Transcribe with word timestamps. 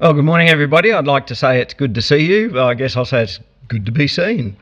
Well, 0.00 0.14
good 0.14 0.24
morning, 0.24 0.48
everybody. 0.48 0.94
I'd 0.94 1.06
like 1.06 1.26
to 1.26 1.34
say 1.34 1.60
it's 1.60 1.74
good 1.74 1.94
to 1.94 2.00
see 2.00 2.24
you. 2.24 2.58
I 2.58 2.72
guess 2.72 2.96
I'll 2.96 3.04
say 3.04 3.22
it's 3.22 3.38
good 3.68 3.84
to 3.84 3.92
be 3.92 4.08
seen. 4.08 4.56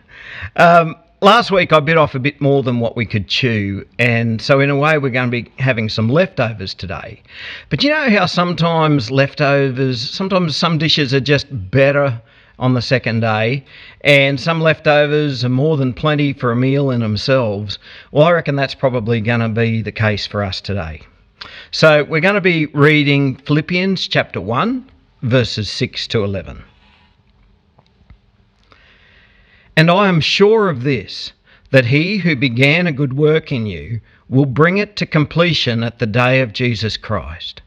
Um, 0.56 0.96
last 1.20 1.52
week, 1.52 1.72
I 1.72 1.78
bit 1.78 1.96
off 1.96 2.16
a 2.16 2.18
bit 2.18 2.40
more 2.40 2.64
than 2.64 2.80
what 2.80 2.96
we 2.96 3.06
could 3.06 3.28
chew, 3.28 3.86
and 4.00 4.42
so 4.42 4.58
in 4.58 4.68
a 4.68 4.74
way, 4.74 4.98
we're 4.98 5.10
going 5.10 5.30
to 5.30 5.42
be 5.42 5.48
having 5.60 5.88
some 5.90 6.08
leftovers 6.08 6.74
today. 6.74 7.22
But 7.70 7.84
you 7.84 7.90
know 7.90 8.10
how 8.10 8.26
sometimes 8.26 9.12
leftovers, 9.12 10.00
sometimes 10.00 10.56
some 10.56 10.76
dishes 10.76 11.14
are 11.14 11.20
just 11.20 11.46
better 11.70 12.20
on 12.58 12.74
the 12.74 12.82
second 12.82 13.20
day, 13.20 13.64
and 14.00 14.40
some 14.40 14.60
leftovers 14.60 15.44
are 15.44 15.48
more 15.48 15.76
than 15.76 15.94
plenty 15.94 16.32
for 16.32 16.50
a 16.50 16.56
meal 16.56 16.90
in 16.90 16.98
themselves. 16.98 17.78
Well, 18.10 18.26
I 18.26 18.32
reckon 18.32 18.56
that's 18.56 18.74
probably 18.74 19.20
going 19.20 19.38
to 19.38 19.48
be 19.48 19.82
the 19.82 19.92
case 19.92 20.26
for 20.26 20.42
us 20.42 20.60
today. 20.60 21.02
So, 21.70 22.02
we're 22.02 22.22
going 22.22 22.34
to 22.34 22.40
be 22.40 22.66
reading 22.66 23.36
Philippians 23.36 24.08
chapter 24.08 24.40
1 24.40 24.90
verses 25.22 25.68
6 25.70 26.06
to 26.08 26.22
11. 26.22 26.62
And 29.76 29.90
I 29.90 30.08
am 30.08 30.20
sure 30.20 30.68
of 30.68 30.82
this, 30.82 31.32
that 31.70 31.86
he 31.86 32.18
who 32.18 32.34
began 32.34 32.86
a 32.86 32.92
good 32.92 33.12
work 33.12 33.52
in 33.52 33.66
you 33.66 34.00
will 34.28 34.46
bring 34.46 34.78
it 34.78 34.96
to 34.96 35.06
completion 35.06 35.82
at 35.82 35.98
the 35.98 36.06
day 36.06 36.40
of 36.40 36.52
Jesus 36.52 36.96
Christ. 36.96 37.62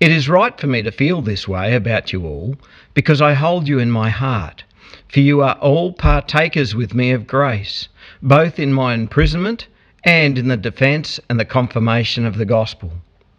It 0.00 0.10
is 0.10 0.28
right 0.28 0.58
for 0.58 0.66
me 0.66 0.82
to 0.82 0.90
feel 0.90 1.22
this 1.22 1.46
way 1.46 1.74
about 1.74 2.12
you 2.12 2.26
all, 2.26 2.56
because 2.94 3.20
I 3.20 3.34
hold 3.34 3.68
you 3.68 3.78
in 3.78 3.90
my 3.90 4.10
heart. 4.10 4.64
For 5.08 5.20
you 5.20 5.42
are 5.42 5.54
all 5.56 5.92
partakers 5.92 6.74
with 6.74 6.94
me 6.94 7.10
of 7.10 7.26
grace, 7.26 7.88
both 8.22 8.58
in 8.58 8.72
my 8.72 8.94
imprisonment 8.94 9.66
and 10.04 10.38
in 10.38 10.48
the 10.48 10.56
defence 10.56 11.20
and 11.28 11.38
the 11.38 11.44
confirmation 11.44 12.24
of 12.26 12.36
the 12.36 12.44
gospel. 12.44 12.92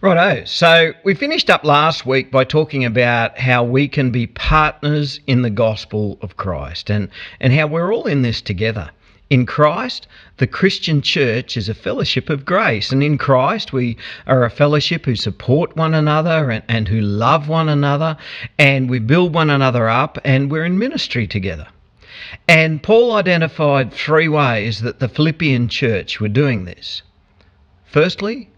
Righto. 0.00 0.44
So 0.44 0.92
we 1.04 1.14
finished 1.14 1.50
up 1.50 1.64
last 1.64 2.06
week 2.06 2.30
by 2.30 2.44
talking 2.44 2.84
about 2.84 3.38
how 3.38 3.64
we 3.64 3.88
can 3.88 4.10
be 4.10 4.26
partners 4.26 5.20
in 5.26 5.42
the 5.42 5.50
gospel 5.50 6.18
of 6.20 6.36
Christ 6.36 6.90
and, 6.90 7.08
and 7.40 7.52
how 7.52 7.66
we're 7.66 7.92
all 7.94 8.06
in 8.06 8.22
this 8.22 8.40
together. 8.40 8.90
In 9.28 9.44
Christ, 9.44 10.06
the 10.36 10.46
Christian 10.46 11.02
church 11.02 11.56
is 11.56 11.68
a 11.68 11.74
fellowship 11.74 12.30
of 12.30 12.44
grace, 12.44 12.92
and 12.92 13.02
in 13.02 13.18
Christ, 13.18 13.72
we 13.72 13.96
are 14.26 14.44
a 14.44 14.50
fellowship 14.50 15.04
who 15.04 15.16
support 15.16 15.76
one 15.76 15.94
another 15.94 16.50
and, 16.50 16.62
and 16.68 16.86
who 16.86 17.00
love 17.00 17.48
one 17.48 17.68
another, 17.68 18.16
and 18.56 18.88
we 18.88 19.00
build 19.00 19.34
one 19.34 19.50
another 19.50 19.88
up, 19.88 20.16
and 20.24 20.48
we're 20.48 20.64
in 20.64 20.78
ministry 20.78 21.26
together. 21.26 21.66
And 22.46 22.82
Paul 22.82 23.12
identified 23.12 23.92
three 23.92 24.28
ways 24.28 24.80
that 24.82 25.00
the 25.00 25.08
Philippian 25.08 25.68
church 25.68 26.20
were 26.20 26.28
doing 26.28 26.64
this. 26.64 27.02
Firstly, 27.84 28.48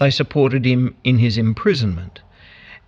they 0.00 0.10
supported 0.10 0.64
him 0.64 0.96
in 1.04 1.18
his 1.18 1.38
imprisonment. 1.38 2.20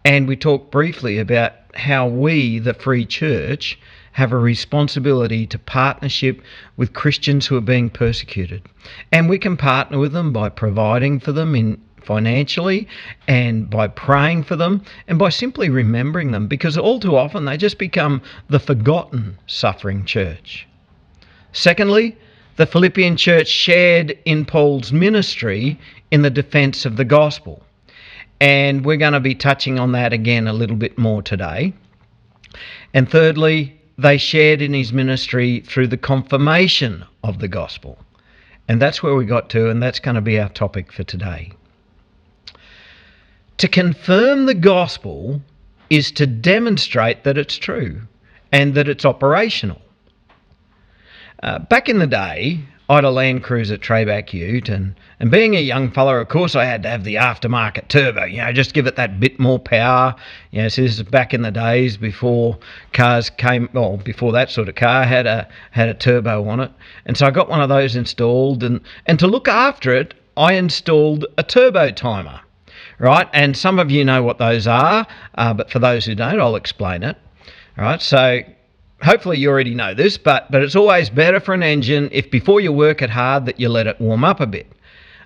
And 0.05 0.27
we 0.27 0.35
talked 0.35 0.73
briefly 0.73 1.19
about 1.19 1.53
how 1.75 2.09
we, 2.09 2.59
the 2.59 2.75
Free 2.75 3.05
Church, 3.05 3.79
have 4.13 4.33
a 4.33 4.39
responsibility 4.39 5.47
to 5.47 5.59
partnership 5.59 6.43
with 6.77 6.95
Christians 6.95 7.47
who 7.47 7.57
are 7.57 7.63
being 7.63 7.91
persecuted. 7.91 8.63
And 9.13 9.29
we 9.29 9.39
can 9.39 9.57
partner 9.57 9.99
with 9.99 10.13
them 10.13 10.33
by 10.33 10.49
providing 10.49 11.21
for 11.21 11.33
them 11.33 11.55
in 11.55 11.81
financially 12.03 12.89
and 13.29 13.71
by 13.71 13.87
praying 13.87 14.43
for 14.43 14.57
them 14.57 14.83
and 15.07 15.19
by 15.19 15.29
simply 15.29 15.69
remembering 15.69 16.33
them 16.33 16.49
because 16.49 16.77
all 16.77 16.99
too 16.99 17.17
often 17.17 17.45
they 17.45 17.57
just 17.57 17.79
become 17.79 18.21
the 18.49 18.59
forgotten 18.59 19.39
suffering 19.47 20.05
church. 20.05 20.67
Secondly, 21.53 22.17
the 22.57 22.67
Philippian 22.67 23.17
church 23.17 23.49
shared 23.49 24.19
in 24.25 24.45
Paul's 24.45 24.93
ministry 24.93 25.79
in 26.13 26.21
the 26.21 26.31
defense 26.31 26.85
of 26.85 26.97
the 26.97 27.05
gospel. 27.05 27.65
And 28.39 28.85
we're 28.85 28.99
going 28.99 29.15
to 29.15 29.21
be 29.21 29.35
touching 29.35 29.79
on 29.79 29.93
that 29.93 30.13
again 30.13 30.47
a 30.47 30.53
little 30.53 30.77
bit 30.77 30.99
more 30.99 31.23
today. 31.23 31.73
And 32.93 33.11
thirdly, 33.11 33.81
they 33.97 34.19
shared 34.19 34.61
in 34.61 34.75
his 34.75 34.93
ministry 34.93 35.61
through 35.61 35.87
the 35.87 35.97
confirmation 35.97 37.05
of 37.25 37.39
the 37.39 37.49
gospel. 37.49 37.99
And 38.69 38.81
that's 38.81 39.03
where 39.03 39.15
we 39.15 39.25
got 39.25 39.49
to, 39.51 39.71
and 39.71 39.83
that's 39.83 40.01
going 40.01 40.17
to 40.17 40.21
be 40.21 40.39
our 40.39 40.51
topic 40.51 40.93
for 40.93 41.03
today. 41.03 41.53
To 43.57 43.69
confirm 43.69 44.45
the 44.45 44.55
gospel 44.55 45.41
is 45.89 46.11
to 46.13 46.27
demonstrate 46.27 47.25
that 47.25 47.39
it's 47.39 47.57
true 47.57 48.03
and 48.51 48.75
that 48.75 48.89
it's 48.89 49.07
operational. 49.07 49.81
Uh, 51.43 51.59
back 51.59 51.89
in 51.89 51.99
the 51.99 52.07
day, 52.07 52.61
I 52.93 52.97
had 52.97 53.05
a 53.05 53.11
Land 53.11 53.43
Cruiser 53.43 53.79
Trayback 53.79 54.35
Ute, 54.35 54.69
and, 54.69 54.95
and 55.19 55.31
being 55.31 55.57
a 55.57 55.61
young 55.61 55.91
fella, 55.91 56.21
of 56.21 56.29
course, 56.29 56.55
I 56.55 56.67
had 56.67 56.83
to 56.83 56.91
have 56.91 57.05
the 57.05 57.15
aftermarket 57.15 57.89
turbo, 57.89 58.25
you 58.25 58.37
know, 58.37 58.53
just 58.53 58.75
give 58.75 58.87
it 58.87 58.97
that 58.97 59.19
bit 59.19 59.41
more 59.41 59.59
power. 59.59 60.15
You 60.51 60.61
know, 60.61 60.69
so 60.69 60.83
this 60.83 60.99
is 60.99 61.03
back 61.03 61.33
in 61.33 61.41
the 61.41 61.51
days 61.51 61.97
before 61.97 62.59
cars 62.93 63.31
came, 63.31 63.71
well, 63.73 63.97
before 63.97 64.31
that 64.33 64.51
sort 64.51 64.69
of 64.69 64.75
car 64.75 65.05
had 65.05 65.27
a 65.27 65.49
had 65.71 65.89
a 65.89 65.95
turbo 65.95 66.47
on 66.47 66.61
it, 66.61 66.71
and 67.07 67.17
so 67.17 67.27
I 67.27 67.31
got 67.31 67.49
one 67.49 67.63
of 67.63 67.71
those 67.71 67.97
installed, 67.97 68.63
and 68.63 68.79
and 69.07 69.19
to 69.21 69.27
look 69.27 69.49
after 69.49 69.95
it, 69.95 70.13
I 70.37 70.53
installed 70.53 71.25
a 71.39 71.43
turbo 71.43 71.93
timer, 71.93 72.43
right? 72.99 73.27
And 73.33 73.57
some 73.57 73.79
of 73.79 73.91
you 73.91 74.05
know 74.05 74.23
what 74.23 74.37
those 74.37 74.67
are, 74.67 75.07
uh, 75.37 75.55
but 75.55 75.71
for 75.71 75.79
those 75.79 76.05
who 76.05 76.15
don't, 76.15 76.39
I'll 76.39 76.57
explain 76.57 77.05
it. 77.05 77.17
All 77.79 77.85
right, 77.85 78.03
so 78.03 78.43
hopefully 79.03 79.39
you 79.39 79.49
already 79.51 79.75
know 79.75 79.95
this, 79.95 80.17
but, 80.19 80.51
but 80.51 80.63
it's 80.63 80.77
always 80.77 81.11
better 81.11 81.41
for 81.41 81.55
an 81.55 81.63
engine 81.63 82.09
if 82.13 82.31
before 82.31 82.61
you 82.61 82.73
work 82.73 83.03
it 83.03 83.11
hard 83.11 83.47
that 83.47 83.59
you 83.59 83.69
let 83.69 83.87
it 83.87 84.01
warm 84.01 84.25
up 84.25 84.41
a 84.41 84.47
bit. 84.47 84.71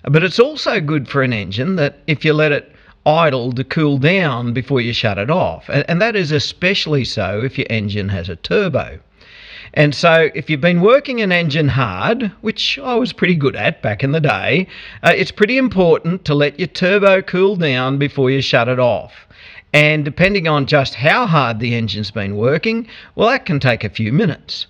But 0.03 0.23
it's 0.23 0.39
also 0.39 0.79
good 0.79 1.07
for 1.07 1.21
an 1.21 1.33
engine 1.33 1.75
that 1.75 1.99
if 2.07 2.23
you 2.23 2.33
let 2.33 2.51
it 2.51 2.73
idle 3.05 3.53
to 3.53 3.63
cool 3.63 3.97
down 3.97 4.53
before 4.53 4.81
you 4.81 4.93
shut 4.93 5.17
it 5.17 5.29
off. 5.29 5.69
And, 5.69 5.85
and 5.89 6.01
that 6.01 6.15
is 6.15 6.31
especially 6.31 7.05
so 7.05 7.41
if 7.43 7.57
your 7.57 7.67
engine 7.69 8.09
has 8.09 8.29
a 8.29 8.35
turbo. 8.35 8.99
And 9.73 9.93
so, 9.93 10.29
if 10.33 10.49
you've 10.49 10.61
been 10.61 10.81
working 10.81 11.21
an 11.21 11.31
engine 11.31 11.67
hard, 11.67 12.31
which 12.41 12.79
I 12.79 12.95
was 12.95 13.11
pretty 13.11 13.35
good 13.35 13.55
at 13.55 13.81
back 13.81 14.03
in 14.03 14.11
the 14.11 14.21
day, 14.21 14.67
uh, 15.03 15.11
it's 15.15 15.29
pretty 15.29 15.57
important 15.57 16.25
to 16.25 16.33
let 16.33 16.57
your 16.57 16.69
turbo 16.69 17.21
cool 17.21 17.57
down 17.57 17.97
before 17.97 18.31
you 18.31 18.41
shut 18.41 18.69
it 18.69 18.79
off. 18.79 19.27
And 19.77 20.03
depending 20.03 20.47
on 20.47 20.65
just 20.65 20.95
how 20.95 21.27
hard 21.27 21.59
the 21.59 21.75
engine's 21.75 22.09
been 22.09 22.35
working, 22.35 22.87
well, 23.13 23.29
that 23.29 23.45
can 23.45 23.59
take 23.59 23.83
a 23.83 23.91
few 23.91 24.11
minutes. 24.11 24.65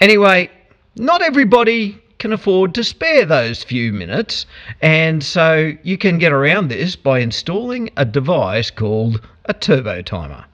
Anyway, 0.00 0.48
not 0.94 1.20
everybody 1.20 2.00
can 2.20 2.32
afford 2.32 2.72
to 2.74 2.84
spare 2.84 3.26
those 3.26 3.64
few 3.64 3.92
minutes, 3.92 4.46
and 4.80 5.20
so 5.20 5.72
you 5.82 5.98
can 5.98 6.18
get 6.18 6.32
around 6.32 6.68
this 6.68 6.94
by 6.94 7.18
installing 7.18 7.90
a 7.96 8.04
device 8.04 8.70
called 8.70 9.20
a 9.46 9.52
turbo 9.52 10.00
timer. 10.00 10.44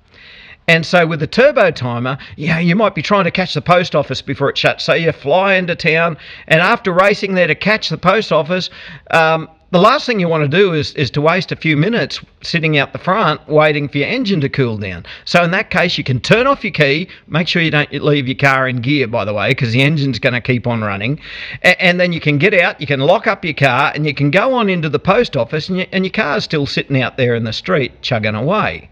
And 0.66 0.87
so 0.87 1.06
with 1.06 1.20
the 1.20 1.26
turbo 1.26 1.70
timer, 1.70 2.16
yeah, 2.37 2.58
you 2.58 2.76
might 2.76 2.94
be 2.94 3.03
trying 3.03 3.25
to 3.25 3.31
catch 3.31 3.53
the 3.53 3.60
post 3.60 3.94
office 3.94 4.22
before 4.22 4.48
it 4.48 4.56
shuts. 4.56 4.84
So 4.84 4.94
you 4.94 5.12
fly 5.12 5.53
into 5.53 5.76
town, 5.76 6.16
and 6.48 6.62
after 6.62 6.94
racing 6.94 7.34
there 7.34 7.47
to 7.47 7.54
catch 7.54 7.91
the 7.91 7.98
post 7.98 8.32
office, 8.32 8.70
um, 9.10 9.50
the 9.72 9.81
last 9.81 10.06
thing 10.06 10.21
you 10.21 10.28
want 10.28 10.49
to 10.49 10.56
do 10.56 10.72
is, 10.72 10.94
is 10.94 11.10
to 11.10 11.21
waste 11.21 11.50
a 11.50 11.56
few 11.56 11.77
minutes 11.77 12.21
sitting 12.41 12.78
out 12.78 12.93
the 12.93 13.00
front 13.00 13.47
waiting 13.49 13.88
for 13.88 13.99
your 13.99 14.06
engine 14.06 14.41
to 14.43 14.49
cool 14.49 14.78
down. 14.78 15.04
So 15.25 15.43
in 15.43 15.50
that 15.50 15.71
case, 15.71 15.99
you 15.99 16.04
can 16.04 16.21
turn 16.21 16.47
off 16.47 16.62
your 16.62 16.72
key. 16.72 17.08
Make 17.26 17.49
sure 17.49 17.61
you 17.61 17.73
don't 17.73 17.93
leave 17.93 18.29
your 18.29 18.37
car 18.37 18.69
in 18.69 18.81
gear, 18.81 19.08
by 19.08 19.25
the 19.25 19.35
way, 19.35 19.49
because 19.50 19.73
the 19.73 19.82
engine's 19.82 20.20
going 20.20 20.35
to 20.35 20.41
keep 20.41 20.69
on 20.69 20.82
running. 20.82 21.19
And, 21.62 21.76
and, 21.81 22.00
then 22.00 22.12
you 22.12 22.20
can 22.20 22.38
get 22.38 22.55
out, 22.55 22.81
you 22.81 22.87
can 22.87 23.00
lock 23.00 23.26
up 23.26 23.44
your 23.44 23.55
car, 23.55 23.91
and 23.94 24.06
you 24.06 24.14
can 24.14 24.31
go 24.31 24.55
on 24.55 24.69
into 24.69 24.88
the 24.88 25.00
post 25.00 25.37
office, 25.37 25.69
and, 25.69 25.79
you, 25.79 25.87
and 25.91 26.05
your 26.05 26.12
car's 26.12 26.44
still 26.44 26.67
sitting 26.67 27.02
out 27.02 27.17
there 27.17 27.35
in 27.35 27.43
the 27.43 27.52
street 27.52 28.02
chugging 28.02 28.37
away. 28.37 28.88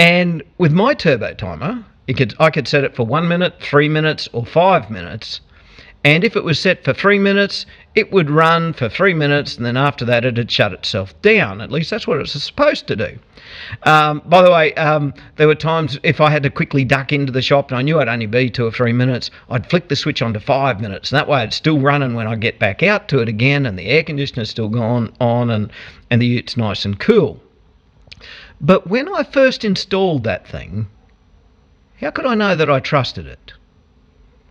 And 0.00 0.42
with 0.58 0.72
my 0.72 0.94
turbo 0.94 1.34
timer, 1.34 1.84
could, 2.08 2.34
I 2.40 2.50
could 2.50 2.66
set 2.66 2.82
it 2.82 2.96
for 2.96 3.06
one 3.06 3.28
minute, 3.28 3.54
three 3.60 3.88
minutes, 3.88 4.28
or 4.32 4.44
five 4.44 4.90
minutes 4.90 5.42
and 6.02 6.24
if 6.24 6.34
it 6.34 6.44
was 6.44 6.58
set 6.58 6.82
for 6.82 6.94
three 6.94 7.18
minutes, 7.18 7.66
it 7.94 8.12
would 8.12 8.30
run 8.30 8.72
for 8.72 8.88
three 8.88 9.14
minutes, 9.14 9.56
and 9.56 9.66
then 9.66 9.76
after 9.76 10.04
that, 10.04 10.24
it'd 10.24 10.50
shut 10.50 10.72
itself 10.72 11.20
down. 11.22 11.60
At 11.60 11.72
least 11.72 11.90
that's 11.90 12.06
what 12.06 12.20
it's 12.20 12.40
supposed 12.40 12.86
to 12.86 12.94
do. 12.94 13.18
Um, 13.82 14.22
by 14.26 14.42
the 14.42 14.50
way, 14.50 14.72
um, 14.74 15.12
there 15.36 15.48
were 15.48 15.56
times 15.56 15.98
if 16.04 16.20
I 16.20 16.30
had 16.30 16.44
to 16.44 16.50
quickly 16.50 16.84
duck 16.84 17.12
into 17.12 17.32
the 17.32 17.42
shop 17.42 17.70
and 17.70 17.78
I 17.78 17.82
knew 17.82 17.98
I'd 17.98 18.06
only 18.06 18.26
be 18.26 18.48
two 18.48 18.64
or 18.64 18.70
three 18.70 18.92
minutes, 18.92 19.30
I'd 19.50 19.68
flick 19.68 19.88
the 19.88 19.96
switch 19.96 20.22
on 20.22 20.32
to 20.34 20.40
five 20.40 20.80
minutes. 20.80 21.10
And 21.10 21.18
that 21.18 21.26
way, 21.26 21.42
it's 21.42 21.56
still 21.56 21.80
running 21.80 22.14
when 22.14 22.28
I 22.28 22.36
get 22.36 22.60
back 22.60 22.82
out 22.84 23.08
to 23.08 23.18
it 23.18 23.28
again, 23.28 23.66
and 23.66 23.76
the 23.76 23.86
air 23.86 24.04
conditioner's 24.04 24.50
still 24.50 24.68
gone 24.68 25.12
on, 25.20 25.50
and, 25.50 25.72
and 26.10 26.22
the 26.22 26.26
ute's 26.26 26.56
nice 26.56 26.84
and 26.84 26.98
cool. 26.98 27.42
But 28.60 28.86
when 28.86 29.12
I 29.12 29.24
first 29.24 29.64
installed 29.64 30.22
that 30.24 30.46
thing, 30.46 30.86
How 32.00 32.10
could 32.10 32.26
I 32.26 32.34
know 32.34 32.54
that 32.54 32.70
I 32.70 32.80
trusted 32.80 33.26
it? 33.26 33.52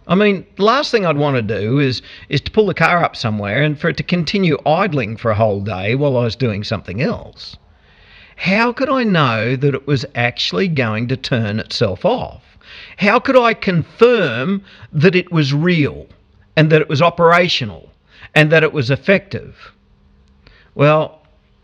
I 0.09 0.15
mean, 0.15 0.43
the 0.55 0.63
last 0.63 0.89
thing 0.89 1.05
I'd 1.05 1.17
want 1.17 1.35
to 1.35 1.59
do 1.59 1.77
is 1.77 2.01
is 2.29 2.41
to 2.41 2.51
pull 2.51 2.65
the 2.65 2.73
car 2.73 3.03
up 3.03 3.15
somewhere 3.15 3.61
and 3.61 3.79
for 3.79 3.89
it 3.89 3.97
to 3.97 4.03
continue 4.03 4.57
idling 4.65 5.17
for 5.17 5.29
a 5.29 5.35
whole 5.35 5.61
day 5.61 5.93
while 5.93 6.17
I 6.17 6.23
was 6.23 6.35
doing 6.35 6.63
something 6.63 6.99
else. 6.99 7.55
How 8.35 8.73
could 8.73 8.89
I 8.89 9.03
know 9.03 9.55
that 9.55 9.75
it 9.75 9.85
was 9.85 10.07
actually 10.15 10.67
going 10.67 11.07
to 11.09 11.17
turn 11.17 11.59
itself 11.59 12.05
off? 12.05 12.57
How 12.97 13.19
could 13.19 13.37
I 13.37 13.53
confirm 13.53 14.63
that 14.91 15.15
it 15.15 15.31
was 15.31 15.53
real 15.53 16.07
and 16.55 16.71
that 16.71 16.81
it 16.81 16.89
was 16.89 17.03
operational 17.03 17.91
and 18.33 18.51
that 18.51 18.63
it 18.63 18.73
was 18.73 18.89
effective? 18.89 19.73
Well, 20.73 21.18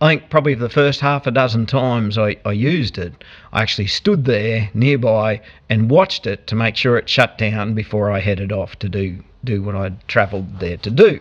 I 0.05 0.09
think 0.09 0.29
probably 0.29 0.53
the 0.53 0.69
first 0.69 0.99
half 0.99 1.25
a 1.25 1.31
dozen 1.31 1.65
times 1.65 2.15
I, 2.15 2.37
I 2.45 2.51
used 2.51 2.99
it, 2.99 3.23
I 3.51 3.63
actually 3.63 3.87
stood 3.87 4.25
there 4.25 4.69
nearby 4.75 5.41
and 5.67 5.89
watched 5.89 6.27
it 6.27 6.45
to 6.45 6.55
make 6.55 6.75
sure 6.75 6.95
it 6.95 7.09
shut 7.09 7.39
down 7.39 7.73
before 7.73 8.11
I 8.11 8.19
headed 8.19 8.51
off 8.51 8.77
to 8.79 8.89
do, 8.89 9.23
do 9.43 9.63
what 9.63 9.75
I'd 9.75 10.07
travelled 10.07 10.59
there 10.59 10.77
to 10.77 10.91
do. 10.91 11.19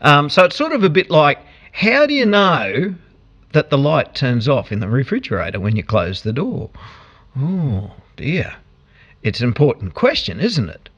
Um, 0.00 0.28
so 0.28 0.46
it's 0.46 0.56
sort 0.56 0.72
of 0.72 0.82
a 0.82 0.90
bit 0.90 1.10
like 1.10 1.38
how 1.70 2.06
do 2.06 2.14
you 2.14 2.26
know 2.26 2.96
that 3.52 3.70
the 3.70 3.78
light 3.78 4.16
turns 4.16 4.48
off 4.48 4.72
in 4.72 4.80
the 4.80 4.88
refrigerator 4.88 5.60
when 5.60 5.76
you 5.76 5.84
close 5.84 6.22
the 6.22 6.32
door? 6.32 6.70
Oh 7.38 7.92
dear. 8.16 8.56
It's 9.22 9.40
an 9.40 9.46
important 9.46 9.94
question, 9.94 10.40
isn't 10.40 10.68
it? 10.68 10.88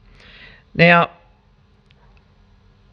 Now, 0.73 1.11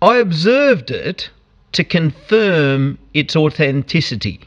I 0.02 0.18
observed 0.18 0.90
it 0.90 1.30
to 1.72 1.84
confirm 1.84 2.98
its 3.14 3.36
authenticity. 3.36 4.40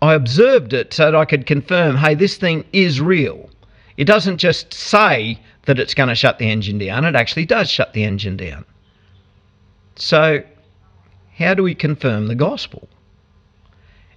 I 0.00 0.14
observed 0.14 0.72
it 0.72 0.92
so 0.92 1.04
that 1.04 1.14
I 1.14 1.24
could 1.24 1.46
confirm 1.46 1.96
hey, 1.96 2.14
this 2.14 2.36
thing 2.36 2.64
is 2.72 3.00
real. 3.00 3.48
It 3.96 4.04
doesn't 4.04 4.38
just 4.38 4.74
say 4.74 5.38
that 5.66 5.78
it's 5.78 5.94
going 5.94 6.08
to 6.08 6.14
shut 6.14 6.38
the 6.38 6.50
engine 6.50 6.78
down, 6.78 7.04
it 7.04 7.14
actually 7.14 7.46
does 7.46 7.70
shut 7.70 7.92
the 7.92 8.04
engine 8.04 8.36
down. 8.36 8.64
So, 9.94 10.42
how 11.36 11.54
do 11.54 11.62
we 11.62 11.74
confirm 11.74 12.26
the 12.26 12.34
gospel? 12.34 12.88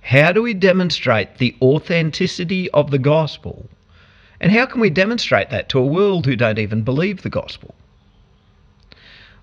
How 0.02 0.32
do 0.32 0.42
we 0.42 0.54
demonstrate 0.54 1.38
the 1.38 1.56
authenticity 1.62 2.70
of 2.72 2.92
the 2.92 3.00
gospel? 3.00 3.68
And 4.40 4.52
how 4.52 4.66
can 4.66 4.82
we 4.82 4.90
demonstrate 4.90 5.50
that 5.50 5.70
to 5.70 5.80
a 5.80 5.86
world 5.86 6.26
who 6.26 6.36
don't 6.36 6.60
even 6.60 6.84
believe 6.84 7.22
the 7.22 7.30
gospel? 7.30 7.74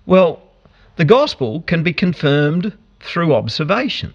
Well, 0.05 0.41
the 0.95 1.05
gospel 1.05 1.61
can 1.61 1.81
be 1.81 1.93
confirmed 1.93 2.77
through 2.99 3.33
observation. 3.33 4.13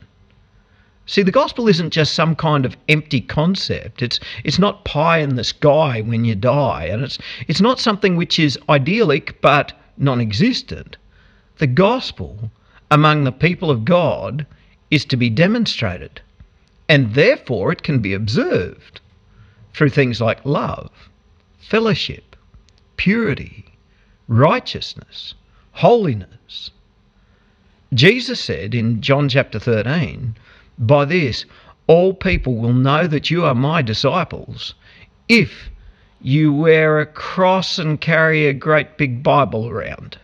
See, 1.07 1.23
the 1.23 1.33
gospel 1.33 1.69
isn't 1.69 1.91
just 1.91 2.15
some 2.15 2.37
kind 2.37 2.67
of 2.67 2.77
empty 2.89 3.21
concept. 3.21 4.03
It's, 4.03 4.21
it's 4.45 4.59
not 4.59 4.85
pie 4.85 5.19
in 5.19 5.37
the 5.37 5.43
sky 5.43 6.03
when 6.03 6.25
you 6.25 6.35
die, 6.35 6.85
and 6.85 7.03
it's, 7.03 7.19
it's 7.47 7.61
not 7.61 7.81
something 7.81 8.15
which 8.15 8.39
is 8.39 8.59
idyllic 8.69 9.41
but 9.41 9.73
non 9.97 10.21
existent. 10.21 10.99
The 11.57 11.67
gospel 11.67 12.51
among 12.91 13.25
the 13.25 13.33
people 13.33 13.71
of 13.71 13.85
God 13.85 14.47
is 14.91 15.05
to 15.07 15.17
be 15.17 15.31
demonstrated, 15.31 16.21
and 16.89 17.15
therefore 17.15 17.73
it 17.73 17.83
can 17.83 18.01
be 18.01 18.15
observed 18.15 19.01
through 19.73 19.91
things 19.91 20.21
like 20.21 20.45
love, 20.45 20.91
fellowship, 21.59 22.37
purity, 22.97 23.65
righteousness, 24.29 25.35
holiness. 25.79 26.73
Jesus 27.95 28.41
said 28.41 28.75
in 28.75 29.01
John 29.01 29.29
chapter 29.29 29.61
13, 29.61 30.35
By 30.77 31.05
this 31.05 31.45
all 31.87 32.15
people 32.15 32.57
will 32.57 32.73
know 32.73 33.07
that 33.07 33.31
you 33.31 33.45
are 33.45 33.55
my 33.55 33.81
disciples 33.81 34.75
if 35.29 35.71
you 36.21 36.53
wear 36.53 36.99
a 36.99 37.07
cross 37.07 37.79
and 37.79 38.01
carry 38.01 38.49
a 38.49 38.53
great 38.53 38.99
big 38.99 39.23
Bible 39.23 39.69
around. 39.69 40.19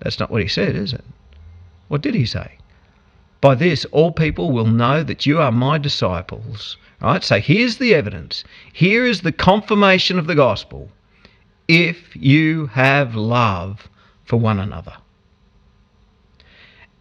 That's 0.00 0.18
not 0.18 0.28
what 0.30 0.42
he 0.42 0.48
said, 0.48 0.74
is 0.74 0.92
it? 0.92 1.04
What 1.86 2.02
did 2.02 2.16
he 2.16 2.26
say? 2.26 2.58
By 3.40 3.54
this 3.54 3.84
all 3.86 4.10
people 4.10 4.50
will 4.50 4.66
know 4.66 5.04
that 5.04 5.24
you 5.24 5.40
are 5.40 5.52
my 5.52 5.78
disciples. 5.78 6.76
Right? 7.00 7.22
So 7.22 7.38
here's 7.38 7.78
the 7.78 7.94
evidence. 7.94 8.42
Here 8.72 9.06
is 9.06 9.20
the 9.20 9.30
confirmation 9.30 10.18
of 10.18 10.26
the 10.26 10.34
gospel 10.34 10.90
if 11.68 12.14
you 12.14 12.66
have 12.66 13.14
love 13.14 13.88
for 14.24 14.36
one 14.36 14.58
another. 14.58 14.94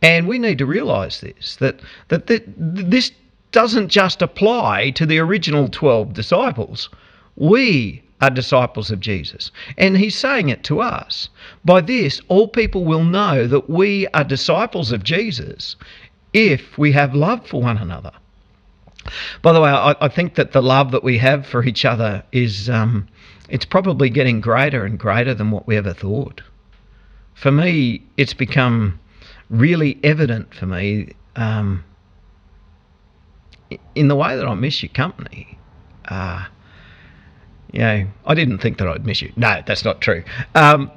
And 0.02 0.28
we 0.28 0.38
need 0.38 0.58
to 0.58 0.66
realize 0.66 1.22
this 1.22 1.56
that, 1.58 1.80
that, 2.10 2.28
that 2.28 2.44
this 2.48 3.12
doesn't 3.52 3.88
just 3.88 4.22
apply 4.22 4.90
to 4.92 5.06
the 5.06 5.20
original 5.20 5.70
12 5.70 6.14
disciples. 6.14 6.90
We 7.36 8.04
are 8.22 8.30
disciples 8.30 8.92
of 8.92 9.00
Jesus. 9.00 9.52
And 9.78 9.98
he's 9.98 10.18
saying 10.18 10.50
it 10.50 10.64
to 10.66 10.82
us. 10.82 11.30
By 11.64 11.82
this, 11.82 12.22
all 12.28 12.48
people 12.48 12.84
will 12.84 13.04
know 13.04 13.48
that 13.48 13.70
we 13.70 14.08
are 14.14 14.24
disciples 14.24 14.92
of 14.92 15.04
Jesus 15.04 15.76
if 16.34 16.78
we 16.78 16.92
have 16.94 17.16
love 17.16 17.48
for 17.48 17.62
one 17.62 17.78
another. 17.78 18.12
By 19.42 19.52
the 19.52 19.62
way, 19.62 19.70
I, 19.70 19.96
I, 20.00 20.08
think 20.08 20.36
that 20.36 20.54
the 20.54 20.62
love 20.62 20.92
that 20.92 21.04
we 21.04 21.18
have 21.18 21.46
for 21.46 21.64
each 21.66 21.84
other 21.84 22.24
is 22.32 22.70
um, 22.70 23.08
it's 23.50 23.66
probably 23.66 24.10
getting 24.10 24.42
greater 24.42 24.86
and 24.86 24.98
greater 24.98 25.34
than 25.34 25.52
what 25.52 25.68
we 25.68 25.78
ever 25.78 25.94
thought. 25.94 26.42
For 27.34 27.52
me, 27.52 28.04
it's 28.18 28.34
become 28.34 29.00
really 29.50 30.00
evident 30.04 30.54
for 30.54 30.66
me 30.66 31.14
um, 31.36 31.84
in 33.96 34.08
the 34.08 34.16
way 34.16 34.36
that 34.36 34.48
I 34.48 34.54
miss 34.54 34.82
your 34.82 34.92
company. 34.92 35.58
Uh, 36.08 36.46
you 37.72 37.80
know, 37.80 38.08
I 38.26 38.34
didn't 38.36 38.60
think 38.60 38.78
that 38.78 38.88
I'd 38.88 39.06
miss 39.06 39.22
you. 39.22 39.32
No, 39.36 39.62
that's 39.66 39.84
not 39.84 40.00
true. 40.00 40.24
Um, 40.54 40.92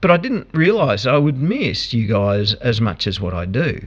but 0.00 0.10
I 0.10 0.16
didn't 0.16 0.48
realise 0.52 1.06
I 1.06 1.16
would 1.16 1.38
miss 1.38 1.92
you 1.92 2.06
guys 2.06 2.54
as 2.54 2.80
much 2.80 3.06
as 3.06 3.20
what 3.20 3.34
I 3.34 3.46
do. 3.46 3.80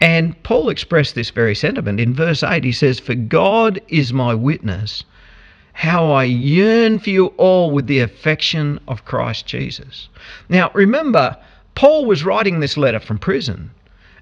And 0.00 0.40
Paul 0.42 0.68
expressed 0.68 1.14
this 1.14 1.30
very 1.30 1.54
sentiment. 1.54 2.00
In 2.00 2.14
verse 2.14 2.42
8, 2.42 2.64
he 2.64 2.72
says, 2.72 2.98
For 2.98 3.14
God 3.14 3.80
is 3.88 4.12
my 4.12 4.34
witness, 4.34 5.04
how 5.72 6.10
I 6.12 6.24
yearn 6.24 6.98
for 6.98 7.10
you 7.10 7.26
all 7.36 7.70
with 7.70 7.86
the 7.86 8.00
affection 8.00 8.80
of 8.88 9.04
Christ 9.04 9.46
Jesus. 9.46 10.08
Now, 10.48 10.70
remember, 10.74 11.36
Paul 11.74 12.04
was 12.04 12.24
writing 12.24 12.60
this 12.60 12.76
letter 12.76 13.00
from 13.00 13.18
prison. 13.18 13.70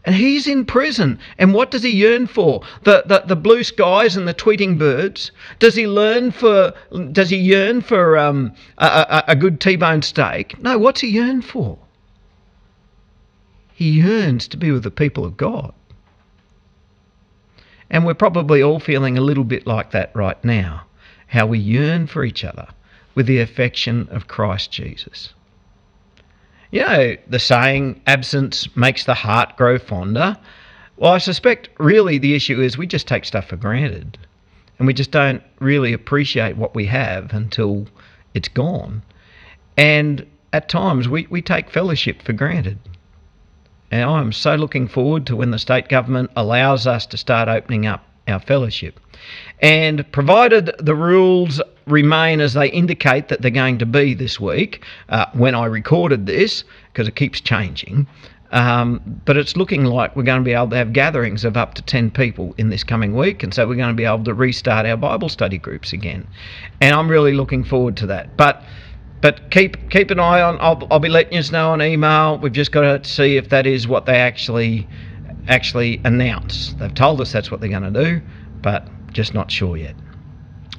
And 0.05 0.15
he's 0.15 0.47
in 0.47 0.65
prison. 0.65 1.19
And 1.39 1.53
what 1.53 1.71
does 1.71 1.83
he 1.83 1.91
yearn 1.91 2.29
for? 2.29 2.63
The, 2.85 3.03
the, 3.07 3.25
the 3.27 3.37
blue 3.37 3.63
skies 3.65 4.17
and 4.17 4.27
the 4.27 4.33
tweeting 4.33 4.79
birds? 4.79 5.33
Does 5.59 5.75
he 5.75 5.87
learn 5.87 6.31
for 6.31 6.73
does 7.13 7.29
he 7.29 7.37
yearn 7.37 7.83
for 7.83 8.17
um, 8.17 8.53
a, 8.79 8.87
a, 8.87 9.25
a 9.33 9.37
good 9.37 9.61
T-bone 9.61 10.03
steak? 10.03 10.59
No, 10.63 10.79
what's 10.79 11.01
he 11.01 11.09
yearn 11.09 11.43
for? 11.43 11.79
He 13.75 13.91
yearns 13.91 14.49
to 14.49 14.57
be 14.57 14.71
with 14.71 14.83
the 14.83 14.91
people 14.91 15.25
of 15.25 15.37
God. 15.37 15.75
And 17.91 18.07
we're 18.07 18.15
probably 18.15 18.63
all 18.63 18.81
feeling 18.81 19.19
a 19.19 19.23
little 19.23 19.45
bit 19.45 19.67
like 19.67 19.91
that 19.91 20.11
right 20.15 20.43
now. 20.45 20.85
How 21.29 21.47
we 21.47 21.59
yearn 21.59 22.07
for 22.07 22.25
each 22.25 22.45
other 22.45 22.69
with 23.15 23.27
the 23.27 23.41
affection 23.41 24.09
of 24.11 24.29
Christ 24.29 24.71
Jesus. 24.71 25.33
You 26.71 26.81
know, 26.83 27.17
the 27.27 27.39
saying, 27.39 28.03
absence 28.07 28.77
makes 28.77 29.05
the 29.05 29.15
heart 29.15 29.57
grow 29.57 29.79
fonder. 29.79 30.37
Well, 30.97 31.13
I 31.13 31.19
suspect 31.19 31.71
really 31.79 32.19
the 32.19 32.35
issue 32.35 32.61
is 32.61 32.77
we 32.77 32.87
just 32.87 33.09
take 33.09 33.25
stuff 33.25 33.47
for 33.47 33.57
granted 33.57 34.19
and 34.79 34.87
we 34.87 34.95
just 34.95 35.11
don't 35.11 35.43
really 35.61 35.93
appreciate 35.93 36.57
what 36.57 36.75
we 36.75 36.87
have 36.87 37.33
until 37.33 37.87
it's 38.35 38.49
gone. 38.49 39.03
And 39.77 40.27
at 40.53 40.69
times 40.69 41.09
we, 41.09 41.27
we 41.31 41.43
take 41.43 41.71
fellowship 41.71 42.23
for 42.23 42.33
granted. 42.33 42.79
And 43.91 44.05
I'm 44.09 44.33
so 44.33 44.55
looking 44.55 44.87
forward 44.87 45.27
to 45.27 45.37
when 45.37 45.51
the 45.51 45.59
state 45.59 45.89
government 45.89 46.31
allows 46.37 46.87
us 46.87 47.07
to 47.07 47.17
start 47.17 47.49
opening 47.49 47.87
up 47.87 48.05
our 48.27 48.41
fellowship. 48.41 49.01
And 49.61 50.11
provided 50.13 50.71
the 50.79 50.95
rules 50.95 51.61
remain 51.87 52.41
as 52.41 52.55
they 52.55 52.69
indicate 52.69 53.29
that 53.29 53.43
they're 53.43 53.51
going 53.51 53.79
to 53.79 53.87
be 53.87 54.15
this 54.15 54.39
week, 54.39 54.85
uh, 55.09 55.27
when 55.33 55.55
I 55.55 55.67
recorded 55.67 56.27
this, 56.27 56.65
because 56.93 57.09
it 57.09 57.17
keeps 57.17 57.41
changing, 57.41 58.07
um, 58.51 59.01
but 59.25 59.37
it's 59.37 59.57
looking 59.57 59.85
like 59.85 60.17
we're 60.17 60.23
going 60.23 60.41
to 60.41 60.45
be 60.45 60.55
able 60.55 60.71
to 60.71 60.77
have 60.77 60.93
gatherings 60.93 61.45
of 61.45 61.57
up 61.57 61.75
to 61.75 61.83
10 61.83 62.11
people 62.11 62.55
in 62.57 62.71
this 62.71 62.83
coming 62.83 63.15
week, 63.15 63.43
and 63.43 63.53
so 63.53 63.67
we're 63.67 63.75
going 63.75 63.89
to 63.89 63.95
be 63.95 64.05
able 64.05 64.25
to 64.25 64.35
restart 64.35 64.87
our 64.87 64.97
Bible 64.97 65.29
study 65.29 65.59
groups 65.59 65.93
again. 65.93 66.27
And 66.81 66.95
I'm 66.95 67.09
really 67.09 67.35
looking 67.35 67.65
forward 67.65 67.97
to 67.99 68.07
that. 68.07 68.37
But 68.37 68.63
but 69.21 69.51
keep 69.51 69.91
keep 69.91 70.11
an 70.11 70.21
eye 70.21 70.41
on. 70.41 70.59
I'll, 70.61 70.87
I'll 70.91 71.01
be 71.01 71.09
letting 71.09 71.33
you 71.33 71.51
know 71.51 71.73
on 71.73 71.83
email. 71.83 72.39
We've 72.39 72.53
just 72.53 72.73
got 72.73 73.03
to 73.03 73.09
see 73.09 73.37
if 73.37 73.49
that 73.49 73.67
is 73.67 73.89
what 73.89 74.07
they 74.07 74.17
actually 74.17 74.89
actually 75.49 76.01
announce. 76.05 76.75
They've 76.75 76.95
told 76.95 77.21
us 77.21 77.33
that's 77.33 77.51
what 77.51 77.61
they're 77.61 77.71
going 77.71 77.93
to 77.93 78.05
do, 78.05 78.23
but 78.63 78.87
just 79.13 79.35
not 79.35 79.51
sure 79.51 79.77
yet. 79.77 79.95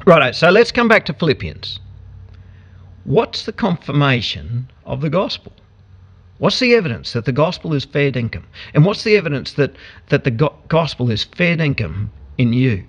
Righto. 0.06 0.32
So 0.32 0.50
let's 0.50 0.72
come 0.72 0.88
back 0.88 1.06
to 1.06 1.14
Philippians. 1.14 1.80
What's 3.04 3.46
the 3.46 3.54
confirmation 3.54 4.70
of 4.86 5.02
the 5.02 5.10
gospel? 5.10 5.52
What's 6.38 6.60
the 6.60 6.74
evidence 6.74 7.14
that 7.14 7.26
the 7.26 7.32
gospel 7.32 7.74
is 7.74 7.86
fair 7.86 8.12
dinkum? 8.12 8.44
And 8.74 8.86
what's 8.86 9.04
the 9.04 9.18
evidence 9.18 9.54
that, 9.54 9.76
that 10.08 10.24
the 10.24 10.32
go- 10.32 10.56
gospel 10.68 11.12
is 11.12 11.24
fair 11.24 11.58
dinkum 11.58 12.10
in 12.38 12.54
you? 12.54 12.84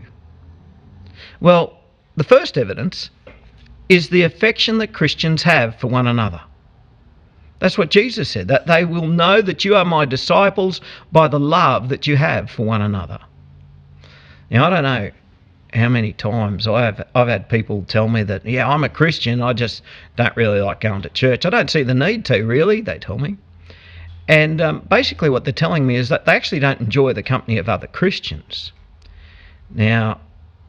Well, 1.41 1.81
The 2.17 2.25
first 2.25 2.59
evidence 2.59 3.09
is 3.89 4.11
the 4.11 4.23
affection 4.25 4.77
that 4.79 4.93
Christians 4.93 5.43
have 5.45 5.75
for 5.77 5.87
one 5.87 6.07
another. 6.07 6.43
That's 7.61 7.79
what 7.79 7.91
Jesus 7.91 8.29
said, 8.29 8.49
that 8.49 8.67
they 8.67 8.85
will 8.85 9.07
know 9.07 9.41
that 9.41 9.65
you 9.65 9.75
are 9.75 9.85
my 9.87 10.05
disciples 10.05 10.81
by 11.13 11.29
the 11.29 11.41
love 11.41 11.89
that 11.89 12.07
you 12.07 12.17
have 12.17 12.51
for 12.51 12.65
one 12.65 12.83
another. 12.83 13.19
Now, 14.51 14.67
I 14.67 14.71
don't 14.71 14.83
know 14.83 15.11
how 15.73 15.89
many 15.89 16.13
times? 16.13 16.67
I've 16.67 17.03
I've 17.15 17.29
had 17.29 17.49
people 17.49 17.85
tell 17.87 18.09
me 18.09 18.23
that 18.25 18.45
yeah 18.45 18.69
I'm 18.69 18.85
a 18.85 18.89
Christian 18.89 19.43
I 19.43 19.53
just 19.53 19.83
don't 20.17 20.37
really 20.37 20.61
like 20.61 20.81
going 20.81 21.03
to 21.03 21.09
church. 21.11 21.47
I 21.47 21.51
don't 21.51 21.71
see 21.71 21.83
the 21.83 21.95
need 21.95 22.25
to 22.27 22.43
really 22.43 22.81
they 22.81 22.99
tell 22.99 23.19
me. 23.19 23.37
And 24.29 24.61
um, 24.61 24.87
basically 24.89 25.31
what 25.31 25.45
they're 25.45 25.53
telling 25.53 25.87
me 25.87 25.97
is 25.97 26.09
that 26.09 26.25
they 26.25 26.33
actually 26.33 26.61
don't 26.61 26.81
enjoy 26.81 27.13
the 27.13 27.23
company 27.23 27.59
of 27.59 27.69
other 27.69 27.87
Christians. 27.87 28.73
Now 29.71 30.21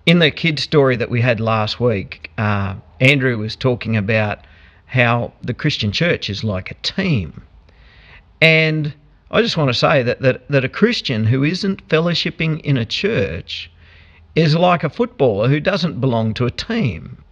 in 0.06 0.20
the 0.20 0.32
kid 0.32 0.60
story 0.60 0.96
that 0.96 1.10
we 1.10 1.22
had 1.22 1.40
last 1.40 1.80
week 1.80 2.32
uh, 2.38 2.76
Andrew 3.00 3.38
was 3.38 3.56
talking 3.56 3.98
about 3.98 4.40
how 4.86 5.34
the 5.42 5.54
Christian 5.54 5.92
church 5.92 6.30
is 6.30 6.44
like 6.44 6.70
a 6.70 6.76
team. 6.76 7.42
And 8.42 8.94
I 9.32 9.42
just 9.42 9.56
want 9.56 9.70
to 9.70 9.74
say 9.74 10.04
that, 10.04 10.22
that, 10.22 10.48
that 10.50 10.66
a 10.66 10.70
Christian 10.70 11.24
who 11.26 11.44
isn't 11.44 11.88
fellowshipping 11.88 12.60
in 12.62 12.76
a 12.76 12.86
church 12.86 13.72
is 14.36 14.56
like 14.56 14.84
a 14.84 14.90
footballer 14.90 15.48
who 15.50 15.60
doesn't 15.60 16.00
belong 16.00 16.34
to 16.34 16.46
a 16.46 16.52
team. 16.52 17.24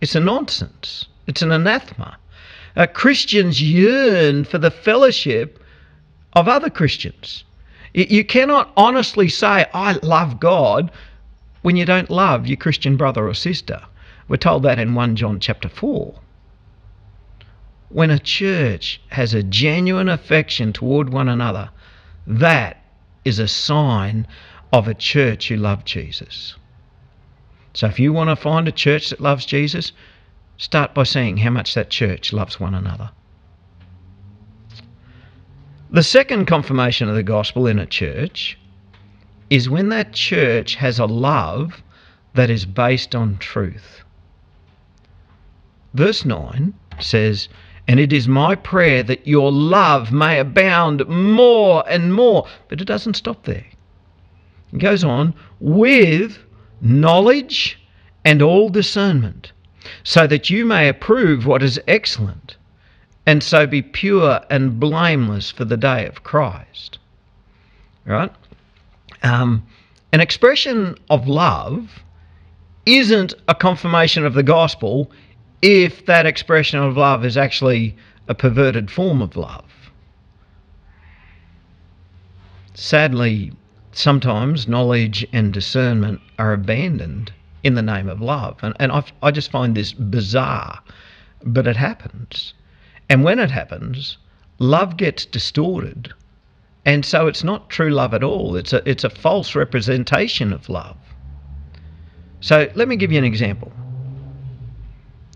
It's 0.00 0.14
a 0.14 0.20
nonsense. 0.20 1.06
It's 1.26 1.42
an 1.42 1.52
anathema. 1.52 2.16
Uh, 2.76 2.86
Christians 2.86 3.62
yearn 3.62 4.44
for 4.44 4.58
the 4.58 4.70
fellowship 4.70 5.62
of 6.34 6.48
other 6.48 6.70
Christians. 6.70 7.44
You 7.94 8.24
cannot 8.24 8.72
honestly 8.76 9.28
say, 9.28 9.66
I 9.72 9.92
love 10.02 10.38
God, 10.38 10.90
when 11.62 11.76
you 11.76 11.84
don't 11.84 12.10
love 12.10 12.46
your 12.46 12.58
Christian 12.58 12.96
brother 12.96 13.26
or 13.26 13.34
sister. 13.34 13.80
We're 14.28 14.36
told 14.36 14.62
that 14.64 14.78
in 14.78 14.94
1 14.94 15.16
John 15.16 15.40
chapter 15.40 15.68
4. 15.68 16.14
When 17.88 18.10
a 18.10 18.18
church 18.18 19.00
has 19.08 19.32
a 19.32 19.42
genuine 19.42 20.08
affection 20.08 20.72
toward 20.72 21.12
one 21.12 21.28
another, 21.28 21.70
that 22.26 22.84
is 23.24 23.38
a 23.38 23.48
sign 23.48 24.26
of 24.72 24.88
a 24.88 24.94
church 24.94 25.48
who 25.48 25.56
love 25.56 25.84
Jesus. 25.84 26.56
So 27.74 27.86
if 27.86 28.00
you 28.00 28.12
want 28.12 28.30
to 28.30 28.36
find 28.36 28.66
a 28.66 28.72
church 28.72 29.10
that 29.10 29.20
loves 29.20 29.44
Jesus, 29.44 29.92
start 30.56 30.94
by 30.94 31.02
seeing 31.02 31.36
how 31.36 31.50
much 31.50 31.74
that 31.74 31.90
church 31.90 32.32
loves 32.32 32.58
one 32.58 32.74
another. 32.74 33.10
The 35.90 36.02
second 36.02 36.46
confirmation 36.46 37.08
of 37.08 37.14
the 37.14 37.22
gospel 37.22 37.66
in 37.66 37.78
a 37.78 37.86
church 37.86 38.58
is 39.50 39.70
when 39.70 39.88
that 39.90 40.12
church 40.12 40.74
has 40.76 40.98
a 40.98 41.06
love 41.06 41.82
that 42.34 42.50
is 42.50 42.66
based 42.66 43.14
on 43.14 43.38
truth. 43.38 44.02
Verse 45.94 46.24
9 46.24 46.74
says, 46.98 47.48
And 47.86 48.00
it 48.00 48.12
is 48.12 48.26
my 48.26 48.54
prayer 48.54 49.02
that 49.04 49.26
your 49.26 49.52
love 49.52 50.12
may 50.12 50.38
abound 50.38 51.06
more 51.08 51.84
and 51.88 52.12
more. 52.12 52.46
But 52.68 52.80
it 52.80 52.86
doesn't 52.86 53.14
stop 53.14 53.44
there. 53.44 53.64
It 54.76 54.80
goes 54.80 55.04
on, 55.04 55.32
with 55.58 56.38
knowledge 56.82 57.80
and 58.26 58.42
all 58.42 58.68
discernment, 58.68 59.52
so 60.04 60.26
that 60.26 60.50
you 60.50 60.66
may 60.66 60.86
approve 60.86 61.46
what 61.46 61.62
is 61.62 61.80
excellent, 61.88 62.56
and 63.24 63.42
so 63.42 63.66
be 63.66 63.80
pure 63.80 64.42
and 64.50 64.78
blameless 64.78 65.50
for 65.50 65.64
the 65.64 65.78
day 65.78 66.04
of 66.06 66.24
Christ. 66.24 66.98
Right? 68.04 68.30
Um, 69.22 69.66
an 70.12 70.20
expression 70.20 70.98
of 71.08 71.26
love 71.26 72.02
isn't 72.84 73.32
a 73.48 73.54
confirmation 73.54 74.26
of 74.26 74.34
the 74.34 74.42
gospel 74.42 75.10
if 75.62 76.04
that 76.04 76.26
expression 76.26 76.80
of 76.80 76.98
love 76.98 77.24
is 77.24 77.38
actually 77.38 77.96
a 78.28 78.34
perverted 78.34 78.90
form 78.90 79.22
of 79.22 79.36
love. 79.36 79.64
Sadly, 82.74 83.52
sometimes 83.96 84.68
knowledge 84.68 85.26
and 85.32 85.52
discernment 85.52 86.20
are 86.38 86.52
abandoned 86.52 87.32
in 87.62 87.74
the 87.74 87.82
name 87.82 88.08
of 88.08 88.20
love. 88.20 88.58
And, 88.62 88.74
and 88.78 88.92
I, 88.92 89.02
I 89.22 89.30
just 89.30 89.50
find 89.50 89.74
this 89.74 89.92
bizarre, 89.92 90.80
but 91.42 91.66
it 91.66 91.76
happens. 91.76 92.54
And 93.08 93.24
when 93.24 93.38
it 93.38 93.50
happens, 93.50 94.18
love 94.58 94.96
gets 94.96 95.24
distorted. 95.24 96.12
And 96.84 97.04
so 97.04 97.26
it's 97.26 97.42
not 97.42 97.70
true 97.70 97.90
love 97.90 98.14
at 98.14 98.22
all. 98.22 98.54
It's 98.54 98.72
a, 98.72 98.88
it's 98.88 99.04
a 99.04 99.10
false 99.10 99.54
representation 99.54 100.52
of 100.52 100.68
love. 100.68 100.96
So 102.40 102.70
let 102.74 102.88
me 102.88 102.96
give 102.96 103.10
you 103.10 103.18
an 103.18 103.24
example. 103.24 103.72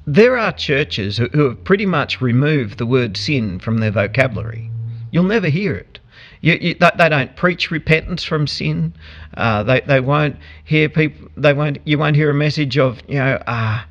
There 0.06 0.36
are 0.36 0.52
churches 0.52 1.16
who, 1.16 1.28
who 1.28 1.48
have 1.48 1.64
pretty 1.64 1.86
much 1.86 2.20
removed 2.20 2.78
the 2.78 2.86
word 2.86 3.16
sin 3.16 3.58
from 3.58 3.78
their 3.78 3.90
vocabulary. 3.90 4.70
You'll 5.10 5.24
never 5.24 5.48
hear 5.48 5.74
it. 5.74 5.98
You, 6.42 6.58
you, 6.60 6.74
they 6.74 7.08
don't 7.08 7.36
preach 7.36 7.70
repentance 7.70 8.24
from 8.24 8.46
sin. 8.46 8.94
Uh, 9.36 9.62
they 9.62 9.80
they 9.80 10.00
won't 10.00 10.36
hear 10.64 10.88
people. 10.88 11.28
They 11.36 11.52
won't. 11.52 11.78
You 11.84 11.98
won't 11.98 12.16
hear 12.16 12.30
a 12.30 12.34
message 12.34 12.78
of 12.78 13.00
you 13.08 13.18
know 13.18 13.42
uh, 13.46 13.82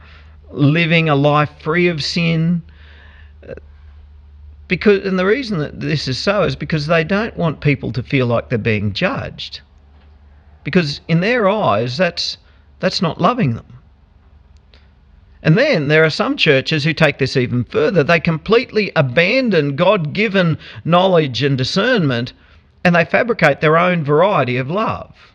living 0.51 1.09
a 1.09 1.15
life 1.15 1.51
free 1.61 1.87
of 1.87 2.03
sin. 2.03 2.63
Because 4.67 5.05
and 5.05 5.19
the 5.19 5.25
reason 5.25 5.59
that 5.59 5.79
this 5.79 6.07
is 6.07 6.17
so 6.17 6.43
is 6.43 6.55
because 6.55 6.87
they 6.87 7.03
don't 7.03 7.35
want 7.37 7.61
people 7.61 7.91
to 7.91 8.03
feel 8.03 8.25
like 8.25 8.49
they're 8.49 8.57
being 8.57 8.93
judged. 8.93 9.61
Because 10.63 11.01
in 11.07 11.21
their 11.21 11.47
eyes, 11.47 11.97
that's 11.97 12.37
that's 12.79 13.01
not 13.01 13.21
loving 13.21 13.55
them. 13.55 13.78
And 15.41 15.57
then 15.57 15.87
there 15.87 16.03
are 16.03 16.09
some 16.09 16.35
churches 16.35 16.83
who 16.83 16.93
take 16.93 17.17
this 17.17 17.37
even 17.37 17.63
further. 17.63 18.03
They 18.03 18.19
completely 18.19 18.91
abandon 18.95 19.75
God 19.75 20.13
given 20.13 20.57
knowledge 20.83 21.43
and 21.43 21.57
discernment 21.57 22.33
and 22.83 22.95
they 22.95 23.05
fabricate 23.05 23.61
their 23.61 23.77
own 23.77 24.03
variety 24.03 24.57
of 24.57 24.69
love. 24.69 25.33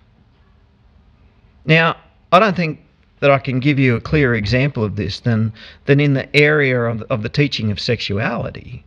Now, 1.65 1.97
I 2.33 2.39
don't 2.39 2.57
think 2.57 2.81
that 3.21 3.31
I 3.31 3.39
can 3.39 3.61
give 3.61 3.79
you 3.79 3.97
a 3.97 4.01
clearer 4.01 4.35
example 4.35 4.85
of 4.85 4.97
this 4.97 5.21
than, 5.21 5.53
than 5.87 6.01
in 6.01 6.15
the 6.15 6.35
area 6.37 6.81
of, 6.83 7.03
of 7.03 7.23
the 7.23 7.29
teaching 7.29 7.71
of 7.71 7.81
sexuality. 7.81 8.85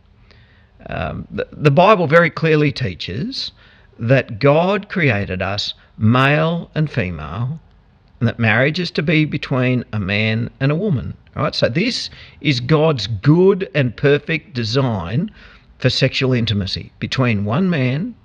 Um, 0.86 1.26
the, 1.30 1.48
the 1.50 1.70
Bible 1.70 2.06
very 2.06 2.30
clearly 2.30 2.70
teaches 2.70 3.52
that 3.98 4.38
God 4.38 4.88
created 4.88 5.42
us 5.42 5.74
male 5.96 6.70
and 6.74 6.90
female 6.90 7.60
and 8.20 8.28
that 8.28 8.38
marriage 8.38 8.80
is 8.80 8.90
to 8.92 9.02
be 9.02 9.24
between 9.24 9.84
a 9.92 10.00
man 10.00 10.50
and 10.60 10.72
a 10.72 10.76
woman. 10.76 11.16
Right? 11.36 11.54
so 11.54 11.68
this 11.68 12.10
is 12.40 12.58
God's 12.58 13.06
good 13.06 13.70
and 13.74 13.96
perfect 13.96 14.54
design 14.54 15.30
for 15.78 15.88
sexual 15.88 16.32
intimacy 16.32 16.90
between 16.98 17.44
one 17.44 17.70
man 17.70 18.16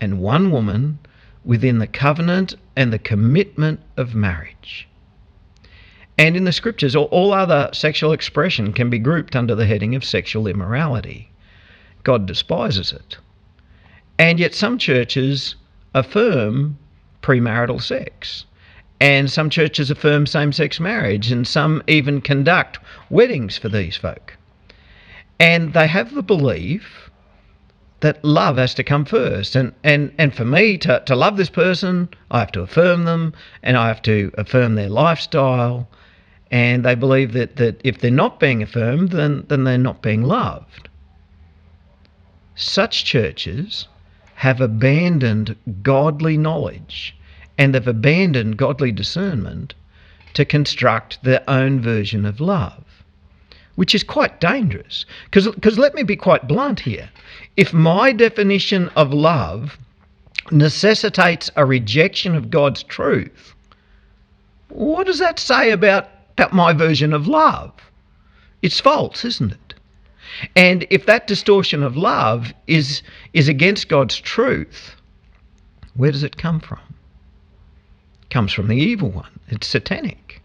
and 0.00 0.18
one 0.18 0.50
woman 0.50 0.98
within 1.44 1.78
the 1.78 1.86
covenant 1.86 2.56
and 2.74 2.92
the 2.92 2.98
commitment 2.98 3.80
of 3.96 4.14
marriage. 4.16 4.88
And 6.18 6.36
in 6.36 6.44
the 6.44 6.52
scriptures, 6.52 6.96
all 6.96 7.32
other 7.32 7.70
sexual 7.72 8.12
expression 8.12 8.72
can 8.72 8.90
be 8.90 8.98
grouped 8.98 9.36
under 9.36 9.54
the 9.54 9.66
heading 9.66 9.94
of 9.94 10.04
sexual 10.04 10.48
immorality. 10.48 11.30
God 12.02 12.26
despises 12.26 12.92
it. 12.92 13.18
And 14.18 14.40
yet, 14.40 14.54
some 14.54 14.78
churches 14.78 15.56
affirm 15.94 16.78
premarital 17.22 17.82
sex. 17.82 18.46
And 19.00 19.30
some 19.30 19.50
churches 19.50 19.90
affirm 19.90 20.26
same 20.26 20.52
sex 20.52 20.80
marriage, 20.80 21.30
and 21.30 21.46
some 21.46 21.82
even 21.86 22.20
conduct 22.20 22.78
weddings 23.10 23.58
for 23.58 23.68
these 23.68 23.96
folk. 23.96 24.36
And 25.38 25.74
they 25.74 25.86
have 25.86 26.14
the 26.14 26.22
belief 26.22 27.10
that 28.00 28.24
love 28.24 28.56
has 28.56 28.74
to 28.74 28.84
come 28.84 29.04
first. 29.04 29.56
And, 29.56 29.74
and, 29.82 30.12
and 30.18 30.34
for 30.34 30.44
me 30.44 30.78
to, 30.78 31.02
to 31.06 31.16
love 31.16 31.36
this 31.36 31.50
person, 31.50 32.08
I 32.30 32.40
have 32.40 32.52
to 32.52 32.62
affirm 32.62 33.04
them 33.04 33.34
and 33.62 33.76
I 33.76 33.88
have 33.88 34.02
to 34.02 34.30
affirm 34.38 34.74
their 34.74 34.88
lifestyle. 34.88 35.88
And 36.50 36.84
they 36.84 36.94
believe 36.94 37.32
that, 37.32 37.56
that 37.56 37.80
if 37.84 37.98
they're 37.98 38.10
not 38.10 38.40
being 38.40 38.62
affirmed, 38.62 39.10
then, 39.10 39.44
then 39.48 39.64
they're 39.64 39.78
not 39.78 40.02
being 40.02 40.22
loved. 40.22 40.88
Such 42.54 43.04
churches 43.04 43.88
have 44.36 44.60
abandoned 44.60 45.56
godly 45.82 46.36
knowledge 46.36 47.16
and 47.58 47.74
they've 47.74 47.86
abandoned 47.86 48.56
godly 48.56 48.92
discernment 48.92 49.74
to 50.34 50.44
construct 50.44 51.22
their 51.22 51.42
own 51.48 51.80
version 51.80 52.26
of 52.26 52.40
love, 52.40 52.84
which 53.76 53.94
is 53.94 54.02
quite 54.02 54.40
dangerous. 54.40 55.06
Because 55.30 55.78
let 55.78 55.94
me 55.94 56.02
be 56.02 56.16
quite 56.16 56.46
blunt 56.46 56.80
here. 56.80 57.08
If 57.56 57.72
my 57.72 58.12
definition 58.12 58.88
of 58.96 59.12
love 59.12 59.78
necessitates 60.50 61.50
a 61.56 61.64
rejection 61.64 62.34
of 62.34 62.50
God's 62.50 62.82
truth, 62.82 63.54
what 64.68 65.06
does 65.06 65.18
that 65.20 65.38
say 65.38 65.70
about, 65.70 66.08
my 66.52 66.72
version 66.74 67.12
of 67.14 67.26
love? 67.26 67.72
It's 68.60 68.80
false, 68.80 69.24
isn't 69.24 69.52
it? 69.52 69.74
And 70.54 70.86
if 70.90 71.06
that 71.06 71.26
distortion 71.26 71.82
of 71.82 71.96
love 71.96 72.52
is, 72.66 73.00
is 73.32 73.48
against 73.48 73.88
God's 73.88 74.20
truth, 74.20 74.96
where 75.94 76.12
does 76.12 76.22
it 76.22 76.36
come 76.36 76.60
from? 76.60 76.80
Comes 78.36 78.52
from 78.52 78.68
the 78.68 78.76
evil 78.76 79.08
one. 79.08 79.40
It's 79.48 79.66
satanic. 79.66 80.42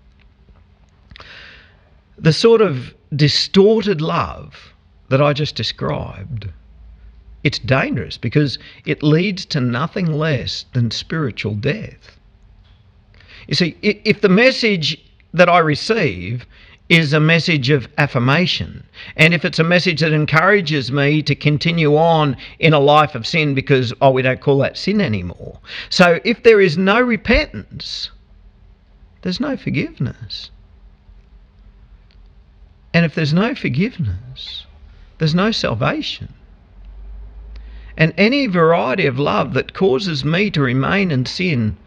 the 2.18 2.32
sort 2.32 2.62
of 2.62 2.94
distorted 3.14 4.00
love 4.00 4.74
that 5.10 5.22
I 5.22 5.34
just 5.34 5.56
described, 5.56 6.48
it's 7.44 7.60
dangerous 7.60 8.18
because 8.18 8.60
it 8.86 9.04
leads 9.04 9.44
to 9.48 9.60
nothing 9.60 10.06
less 10.06 10.66
than 10.74 10.92
spiritual 10.92 11.56
death. 11.56 12.18
You 13.50 13.56
see, 13.56 13.76
if 13.82 14.22
the 14.22 14.30
message 14.30 14.98
that 15.34 15.50
I 15.50 15.60
receive 15.60 16.46
is 16.92 17.14
a 17.14 17.20
message 17.22 17.70
of 17.70 17.88
affirmation. 17.98 18.84
And 19.16 19.34
if 19.34 19.46
it's 19.46 19.60
a 19.60 19.64
message 19.64 20.02
that 20.02 20.12
encourages 20.12 20.92
me 20.92 21.22
to 21.24 21.34
continue 21.34 21.96
on 21.96 22.36
in 22.60 22.74
a 22.74 22.82
life 22.82 23.16
of 23.16 23.26
sin 23.26 23.54
because, 23.54 23.94
oh, 24.02 24.12
we 24.12 24.22
don't 24.22 24.42
call 24.42 24.58
that 24.58 24.78
sin 24.78 25.00
anymore. 25.00 25.58
So 25.90 26.20
if 26.26 26.44
there 26.44 26.60
is 26.60 26.78
no 26.78 27.00
repentance, 27.00 28.12
there's 29.22 29.40
no 29.40 29.56
forgiveness. 29.56 30.52
And 32.94 33.06
if 33.06 33.16
there's 33.16 33.34
no 33.34 33.56
forgiveness, 33.56 34.66
there's 35.18 35.34
no 35.34 35.52
salvation. 35.52 36.34
And 37.96 38.14
any 38.18 38.48
variety 38.48 39.06
of 39.06 39.18
love 39.18 39.54
that 39.54 39.74
causes 39.74 40.26
me 40.26 40.52
to 40.52 40.60
remain 40.60 41.10
in 41.10 41.26
sin 41.26 41.78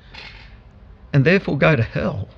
and 1.13 1.27
therefore 1.27 1.59
go 1.59 1.77
to 1.77 1.83
hell 1.83 2.31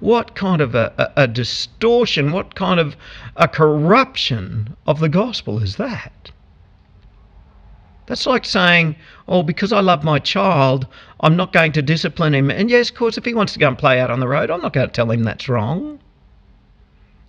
what 0.00 0.34
kind 0.34 0.60
of 0.60 0.74
a, 0.74 0.92
a, 0.98 1.22
a, 1.22 1.26
distortion, 1.26 2.32
what 2.32 2.54
kind 2.54 2.78
of 2.78 2.96
a 3.36 3.48
corruption 3.48 4.76
of 4.86 5.00
the 5.00 5.08
gospel 5.08 5.62
is 5.62 5.76
that? 5.76 6.30
That's 8.06 8.26
like 8.26 8.44
saying, 8.44 8.96
oh, 9.26 9.42
because 9.42 9.72
I 9.72 9.80
love 9.80 10.02
my 10.02 10.18
child, 10.18 10.86
I'm 11.20 11.36
not 11.36 11.52
going 11.52 11.72
to 11.72 11.82
discipline 11.82 12.34
him. 12.34 12.50
And 12.50 12.70
yes, 12.70 12.90
of 12.90 12.96
course, 12.96 13.18
if 13.18 13.24
he 13.24 13.34
wants 13.34 13.52
to 13.52 13.58
go 13.58 13.68
and 13.68 13.76
play 13.76 14.00
out 14.00 14.10
on 14.10 14.20
the 14.20 14.28
road, 14.28 14.50
I'm 14.50 14.62
not 14.62 14.72
going 14.72 14.86
to 14.86 14.92
tell 14.92 15.10
him 15.10 15.24
that's 15.24 15.48
wrong. 15.48 15.98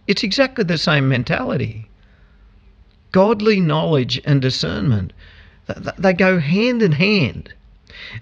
It's 0.08 0.24
exactly 0.24 0.64
the 0.64 0.78
same 0.78 1.10
mentality. 1.10 1.90
Godly 3.12 3.60
knowledge 3.60 4.22
and 4.24 4.42
discernment, 4.42 5.12
they 5.98 6.14
go 6.14 6.40
hand 6.40 6.82
in 6.82 6.94
hand. 6.94 7.54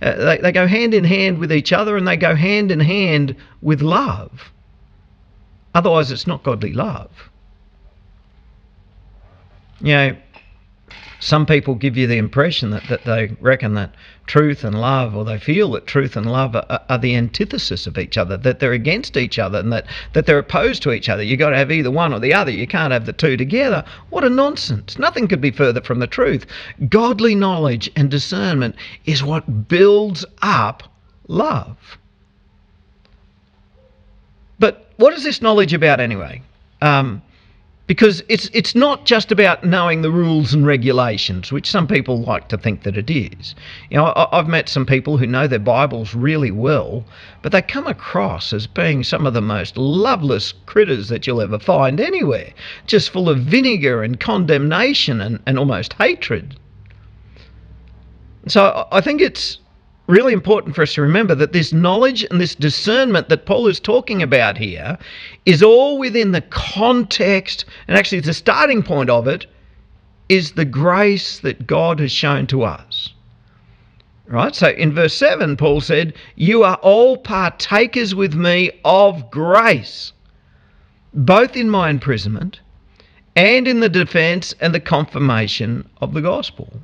Uh, 0.01 0.15
they, 0.15 0.37
they 0.37 0.51
go 0.51 0.67
hand 0.67 0.93
in 0.93 1.03
hand 1.03 1.37
with 1.39 1.51
each 1.51 1.73
other 1.73 1.97
and 1.97 2.07
they 2.07 2.17
go 2.17 2.35
hand 2.35 2.71
in 2.71 2.79
hand 2.79 3.35
with 3.61 3.81
love. 3.81 4.51
Otherwise, 5.73 6.11
it's 6.11 6.27
not 6.27 6.43
godly 6.43 6.73
love. 6.73 7.11
You 9.79 9.93
know, 9.93 10.17
some 11.19 11.45
people 11.45 11.75
give 11.75 11.97
you 11.97 12.07
the 12.07 12.17
impression 12.17 12.71
that, 12.71 12.83
that 12.89 13.03
they 13.05 13.35
reckon 13.39 13.75
that 13.75 13.93
truth 14.27 14.63
and 14.63 14.79
love, 14.79 15.15
or 15.15 15.25
they 15.25 15.39
feel 15.39 15.71
that 15.71 15.87
truth 15.87 16.15
and 16.15 16.29
love 16.29 16.55
are, 16.55 16.81
are, 16.89 16.97
the 16.97 17.15
antithesis 17.15 17.87
of 17.87 17.97
each 17.97 18.17
other, 18.17 18.37
that 18.37 18.59
they're 18.59 18.73
against 18.73 19.17
each 19.17 19.39
other, 19.39 19.59
and 19.59 19.71
that, 19.73 19.85
that 20.13 20.25
they're 20.25 20.37
opposed 20.37 20.83
to 20.83 20.91
each 20.91 21.09
other. 21.09 21.23
You've 21.23 21.39
got 21.39 21.51
to 21.51 21.57
have 21.57 21.71
either 21.71 21.89
one 21.89 22.13
or 22.13 22.19
the 22.19 22.33
other. 22.33 22.51
You 22.51 22.67
can't 22.67 22.93
have 22.93 23.05
the 23.05 23.13
two 23.13 23.37
together. 23.37 23.83
What 24.09 24.23
a 24.23 24.29
nonsense. 24.29 24.99
Nothing 24.99 25.27
could 25.27 25.41
be 25.41 25.51
further 25.51 25.81
from 25.81 25.99
the 25.99 26.07
truth. 26.07 26.45
Godly 26.89 27.33
knowledge 27.33 27.89
and 27.95 28.11
discernment 28.11 28.75
is 29.05 29.23
what 29.23 29.67
builds 29.67 30.25
up 30.41 30.83
love. 31.27 31.97
But 34.59 34.91
what 34.97 35.13
is 35.13 35.23
this 35.23 35.41
knowledge 35.41 35.73
about 35.73 35.99
anyway? 35.99 36.41
Um, 36.81 37.21
because 37.87 38.21
it's 38.27 38.49
it's 38.53 38.75
not 38.75 39.05
just 39.05 39.31
about 39.31 39.63
knowing 39.63 40.01
the 40.01 40.11
rules 40.11 40.53
and 40.53 40.67
regulations, 40.67 41.51
which 41.51 41.69
some 41.69 41.87
people 41.87 42.21
like 42.21 42.49
to 42.49 42.57
think 42.57 42.83
that 42.83 42.97
it 42.97 43.09
is. 43.09 43.55
You 43.89 43.97
know, 43.97 44.13
I, 44.15 44.27
have 44.33 44.47
met 44.47 44.67
some 44.67 44.85
people 44.85 45.17
who 45.17 45.25
know 45.25 45.47
their 45.47 45.57
Bibles 45.57 46.13
really 46.13 46.51
well, 46.51 47.05
but 47.41 47.53
they 47.53 47.61
come 47.61 47.87
across 47.87 48.51
as 48.51 48.67
being 48.67 49.03
some 49.03 49.25
of 49.25 49.33
the 49.33 49.41
most 49.41 49.77
loveless 49.77 50.53
critters 50.65 51.07
that 51.07 51.25
you'll 51.25 51.41
ever 51.41 51.59
find 51.59 52.01
anywhere, 52.01 52.51
just 52.85 53.09
full 53.09 53.29
of 53.29 53.39
vinegar 53.39 54.03
and 54.03 54.19
condemnation 54.19 55.21
and, 55.21 55.39
and 55.45 55.57
almost 55.57 55.93
hatred. 55.93 56.59
So 58.47 58.87
I 58.91 58.99
think 58.99 59.21
it's 59.21 59.59
really 60.07 60.33
important 60.33 60.73
for 60.73 60.81
us 60.81 60.93
to 60.93 61.01
remember 61.01 61.35
that 61.35 61.51
this 61.51 61.73
knowledge 61.73 62.25
and 62.31 62.39
this 62.39 62.55
discernment 62.55 63.29
that 63.29 63.45
Paul 63.45 63.67
is 63.67 63.79
talking 63.79 64.23
about 64.23 64.57
here 64.57 64.97
is 65.45 65.61
all 65.61 65.99
within 65.99 66.31
the 66.31 66.41
context, 66.41 67.65
and 67.87 67.97
actually 67.97 68.21
the 68.21 68.33
starting 68.33 68.81
point 68.81 69.09
of 69.09 69.27
it 69.27 69.45
is 70.29 70.53
the 70.53 70.65
grace 70.65 71.39
that 71.39 71.67
God 71.67 71.99
has 71.99 72.11
shown 72.11 72.47
to 72.47 72.63
us. 72.63 73.13
Right? 74.27 74.53
So 74.53 74.69
in 74.69 74.93
verse 74.93 75.13
7, 75.13 75.55
Paul 75.55 75.79
said, 75.79 76.13
You 76.35 76.63
are 76.63 76.75
all 76.81 77.17
partakers 77.17 78.13
with 78.13 78.33
me 78.33 78.71
of 78.83 79.31
grace, 79.31 80.11
both 81.13 81.55
in 81.55 81.69
my 81.69 81.89
imprisonment 81.89 82.59
and 83.37 83.67
in 83.67 83.79
the 83.79 83.89
defense 83.89 84.53
and 84.59 84.73
the 84.73 84.79
confirmation 84.79 85.87
of 86.01 86.13
the 86.13 86.21
gospel. 86.21 86.81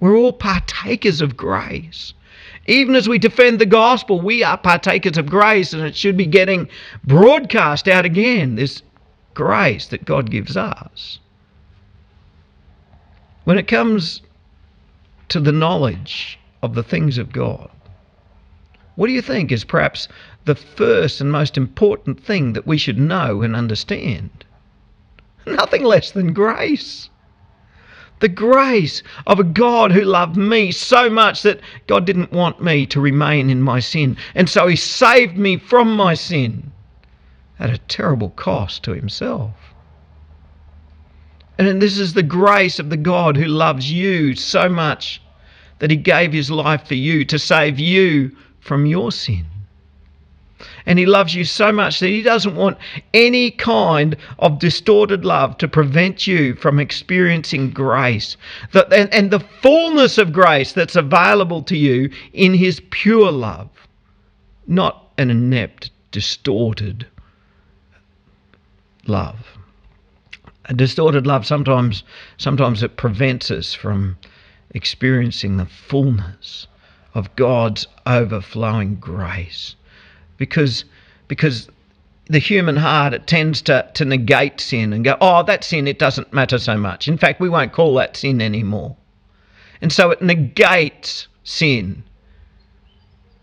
We're 0.00 0.16
all 0.16 0.32
partakers 0.32 1.20
of 1.20 1.36
grace. 1.36 2.14
Even 2.66 2.94
as 2.94 3.08
we 3.08 3.18
defend 3.18 3.58
the 3.58 3.66
gospel, 3.66 4.18
we 4.20 4.42
are 4.42 4.56
partakers 4.56 5.18
of 5.18 5.26
grace, 5.26 5.74
and 5.74 5.82
it 5.82 5.94
should 5.94 6.16
be 6.16 6.24
getting 6.24 6.68
broadcast 7.04 7.86
out 7.86 8.06
again 8.06 8.54
this 8.54 8.82
grace 9.34 9.86
that 9.88 10.06
God 10.06 10.30
gives 10.30 10.56
us. 10.56 11.18
When 13.44 13.58
it 13.58 13.68
comes 13.68 14.22
to 15.28 15.38
the 15.38 15.52
knowledge 15.52 16.38
of 16.62 16.74
the 16.74 16.82
things 16.82 17.18
of 17.18 17.32
God, 17.32 17.70
what 18.96 19.06
do 19.06 19.12
you 19.12 19.22
think 19.22 19.52
is 19.52 19.64
perhaps 19.64 20.08
the 20.46 20.54
first 20.54 21.20
and 21.20 21.30
most 21.30 21.58
important 21.58 22.24
thing 22.24 22.54
that 22.54 22.66
we 22.66 22.78
should 22.78 22.98
know 22.98 23.42
and 23.42 23.54
understand? 23.54 24.46
Nothing 25.46 25.84
less 25.84 26.10
than 26.10 26.32
grace 26.32 27.09
the 28.20 28.28
grace 28.28 29.02
of 29.26 29.40
a 29.40 29.44
God 29.44 29.92
who 29.92 30.02
loved 30.02 30.36
me 30.36 30.70
so 30.72 31.10
much 31.10 31.42
that 31.42 31.60
God 31.86 32.04
didn't 32.04 32.32
want 32.32 32.62
me 32.62 32.86
to 32.86 33.00
remain 33.00 33.50
in 33.50 33.62
my 33.62 33.80
sin. 33.80 34.16
And 34.34 34.48
so 34.48 34.66
he 34.66 34.76
saved 34.76 35.36
me 35.36 35.56
from 35.56 35.94
my 35.96 36.14
sin 36.14 36.70
at 37.58 37.70
a 37.70 37.78
terrible 37.78 38.30
cost 38.30 38.82
to 38.84 38.92
himself. 38.92 39.52
And 41.58 41.82
this 41.82 41.98
is 41.98 42.14
the 42.14 42.22
grace 42.22 42.78
of 42.78 42.88
the 42.88 42.96
God 42.96 43.36
who 43.36 43.44
loves 43.44 43.92
you 43.92 44.34
so 44.34 44.68
much 44.68 45.20
that 45.78 45.90
he 45.90 45.96
gave 45.96 46.32
his 46.32 46.50
life 46.50 46.86
for 46.86 46.94
you 46.94 47.24
to 47.26 47.38
save 47.38 47.78
you 47.78 48.34
from 48.60 48.86
your 48.86 49.12
sin. 49.12 49.44
And 50.86 50.98
He 50.98 51.06
loves 51.06 51.34
you 51.34 51.44
so 51.44 51.72
much 51.72 52.00
that 52.00 52.08
He 52.08 52.22
doesn't 52.22 52.54
want 52.54 52.78
any 53.14 53.50
kind 53.50 54.16
of 54.38 54.58
distorted 54.58 55.24
love 55.24 55.58
to 55.58 55.68
prevent 55.68 56.26
you 56.26 56.54
from 56.54 56.78
experiencing 56.78 57.70
grace. 57.70 58.36
And 58.72 59.30
the 59.30 59.40
fullness 59.40 60.18
of 60.18 60.32
grace 60.32 60.72
that's 60.72 60.96
available 60.96 61.62
to 61.64 61.76
you 61.76 62.10
in 62.32 62.54
His 62.54 62.80
pure 62.90 63.32
love, 63.32 63.68
not 64.66 65.10
an 65.18 65.30
inept, 65.30 65.90
distorted 66.10 67.06
love. 69.06 69.58
A 70.66 70.74
distorted 70.74 71.26
love 71.26 71.46
sometimes 71.46 72.04
sometimes 72.36 72.82
it 72.82 72.96
prevents 72.96 73.50
us 73.50 73.74
from 73.74 74.16
experiencing 74.70 75.56
the 75.56 75.66
fullness 75.66 76.68
of 77.12 77.34
God's 77.34 77.88
overflowing 78.06 78.96
grace 78.96 79.74
because 80.40 80.84
because 81.28 81.68
the 82.26 82.38
human 82.38 82.76
heart 82.76 83.12
it 83.12 83.26
tends 83.26 83.60
to, 83.62 83.88
to 83.94 84.04
negate 84.04 84.60
sin 84.60 84.92
and 84.92 85.04
go, 85.04 85.16
oh, 85.20 85.42
that 85.42 85.62
sin, 85.62 85.86
it 85.86 85.98
doesn't 85.98 86.32
matter 86.32 86.58
so 86.58 86.76
much. 86.76 87.08
In 87.08 87.18
fact, 87.18 87.40
we 87.40 87.48
won't 87.48 87.72
call 87.72 87.94
that 87.94 88.16
sin 88.16 88.40
anymore. 88.40 88.96
And 89.82 89.92
so 89.92 90.10
it 90.10 90.22
negates 90.22 91.28
sin. 91.44 92.04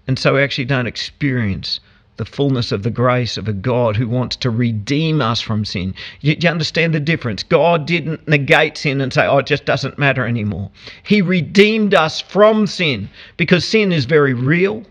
And 0.07 0.17
so 0.17 0.33
we 0.33 0.41
actually 0.41 0.65
don't 0.65 0.87
experience 0.87 1.81
the 2.15 2.25
fullness 2.25 2.71
of 2.71 2.83
the 2.83 2.89
grace 2.89 3.37
of 3.37 3.47
a 3.47 3.53
God 3.53 3.95
who 3.95 4.07
wants 4.07 4.37
to 4.37 4.49
redeem 4.49 5.21
us 5.21 5.41
from 5.41 5.65
sin. 5.65 5.93
You, 6.21 6.35
you, 6.39 6.49
understand 6.49 6.93
the 6.93 6.99
difference? 6.99 7.43
God 7.43 7.85
didn't 7.85 8.27
negate 8.27 8.77
sin 8.77 9.01
and 9.01 9.13
say, 9.13 9.27
oh, 9.27 9.39
it 9.39 9.45
just 9.45 9.65
doesn't 9.65 9.99
matter 9.99 10.25
anymore. 10.25 10.71
He 11.03 11.21
redeemed 11.21 11.93
us 11.93 12.21
from 12.21 12.65
sin 12.67 13.09
because 13.35 13.67
sin 13.67 13.91
is 13.91 14.05
very 14.05 14.33
real 14.33 14.85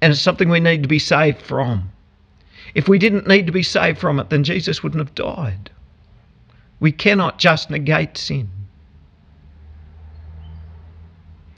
and 0.00 0.12
it's 0.12 0.22
something 0.22 0.48
we 0.48 0.60
need 0.60 0.82
to 0.82 0.88
be 0.88 0.98
saved 0.98 1.42
from. 1.42 1.90
If 2.74 2.88
we 2.88 2.98
didn't 2.98 3.26
need 3.26 3.46
to 3.46 3.52
be 3.52 3.62
saved 3.62 3.98
from 3.98 4.20
it, 4.20 4.30
then 4.30 4.44
Jesus 4.44 4.82
wouldn't 4.82 5.00
have 5.00 5.14
died. 5.14 5.70
We 6.80 6.92
cannot 6.92 7.38
just 7.38 7.70
negate 7.70 8.16
sin. 8.16 8.48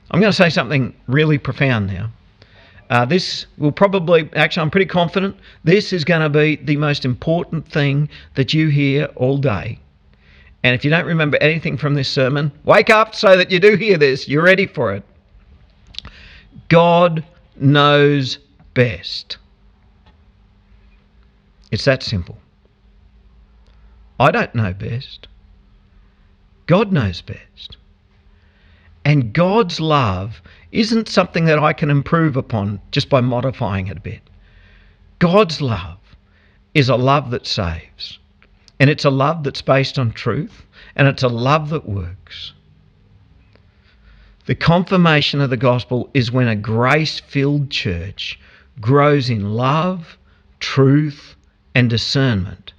I'm 0.09 0.19
going 0.19 0.31
to 0.31 0.35
say 0.35 0.49
something 0.49 0.93
really 1.07 1.37
profound 1.37 1.87
now. 1.87 2.09
Uh, 2.89 3.05
this 3.05 3.45
will 3.57 3.71
probably, 3.71 4.29
actually, 4.35 4.61
I'm 4.61 4.71
pretty 4.71 4.85
confident 4.85 5.37
this 5.63 5.93
is 5.93 6.03
going 6.03 6.21
to 6.21 6.29
be 6.29 6.57
the 6.57 6.75
most 6.75 7.05
important 7.05 7.65
thing 7.65 8.09
that 8.35 8.53
you 8.53 8.67
hear 8.67 9.05
all 9.15 9.37
day. 9.37 9.79
And 10.63 10.75
if 10.75 10.83
you 10.83 10.91
don't 10.91 11.05
remember 11.05 11.37
anything 11.39 11.77
from 11.77 11.93
this 11.95 12.09
sermon, 12.09 12.51
wake 12.65 12.89
up 12.89 13.15
so 13.15 13.37
that 13.37 13.49
you 13.49 13.59
do 13.59 13.75
hear 13.75 13.97
this. 13.97 14.27
You're 14.27 14.43
ready 14.43 14.67
for 14.67 14.93
it. 14.93 15.03
God 16.67 17.25
knows 17.61 18.39
best. 18.73 19.37
It's 21.71 21.85
that 21.85 22.03
simple. 22.03 22.37
I 24.19 24.31
don't 24.31 24.53
know 24.53 24.73
best. 24.73 25.27
God 26.67 26.91
knows 26.91 27.21
best. 27.21 27.77
And 29.03 29.33
God's 29.33 29.79
love 29.79 30.41
isn't 30.71 31.07
something 31.07 31.45
that 31.45 31.59
I 31.59 31.73
can 31.73 31.89
improve 31.89 32.37
upon 32.37 32.79
just 32.91 33.09
by 33.09 33.21
modifying 33.21 33.87
it 33.87 33.97
a 33.97 34.01
bit. 34.01 34.21
God's 35.19 35.59
love 35.61 35.97
is 36.73 36.87
a 36.87 36.95
love 36.95 37.31
that 37.31 37.47
saves. 37.47 38.19
And 38.79 38.89
it's 38.89 39.05
a 39.05 39.09
love 39.09 39.43
that's 39.43 39.61
based 39.61 39.97
on 39.97 40.11
truth. 40.11 40.65
And 40.95 41.07
it's 41.07 41.23
a 41.23 41.27
love 41.27 41.69
that 41.69 41.87
works. 41.87 42.53
The 44.51 44.55
confirmation 44.55 45.39
of 45.39 45.49
the 45.49 45.55
gospel 45.55 46.09
is 46.13 46.29
when 46.29 46.49
a 46.49 46.57
grace 46.57 47.21
filled 47.21 47.69
church 47.69 48.37
grows 48.81 49.29
in 49.29 49.53
love, 49.53 50.17
truth, 50.59 51.37
and 51.73 51.89
discernment. 51.89 52.73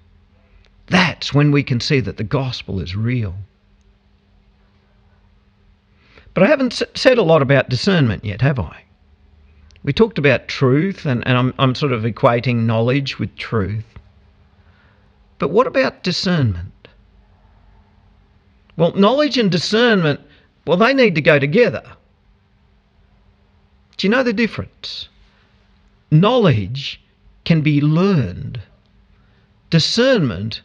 That's 0.89 1.33
when 1.33 1.51
we 1.51 1.63
can 1.63 1.81
see 1.81 2.01
that 2.01 2.19
the 2.19 2.25
gospel 2.25 2.79
is 2.79 2.95
real. 2.95 3.37
But 6.35 6.43
I 6.43 6.49
haven't 6.49 6.83
said 6.95 7.17
a 7.17 7.23
lot 7.23 7.41
about 7.41 7.71
discernment 7.71 8.23
yet, 8.23 8.43
have 8.43 8.59
I? 8.59 8.83
We 9.83 9.95
talked 9.95 10.19
about 10.19 10.49
truth, 10.49 11.07
and, 11.07 11.27
and 11.27 11.39
I'm, 11.39 11.55
I'm 11.59 11.75
sort 11.75 11.93
of 11.93 12.03
equating 12.03 12.67
knowledge 12.67 13.19
with 13.19 13.35
truth. 13.37 13.99
But 15.39 15.49
what 15.49 15.67
about 15.67 16.03
discernment? 16.03 16.89
Well, 18.77 18.93
knowledge 18.93 19.39
and 19.39 19.51
discernment, 19.51 20.21
well, 20.67 20.77
they 20.77 20.95
need 20.95 21.15
to 21.15 21.21
go 21.21 21.39
together. 21.39 21.83
Do 23.97 24.07
you 24.07 24.11
know 24.11 24.23
the 24.23 24.33
difference? 24.33 25.09
Knowledge 26.11 27.01
can 27.45 27.61
be 27.61 27.81
learned. 27.81 28.61
Discernment 29.71 30.63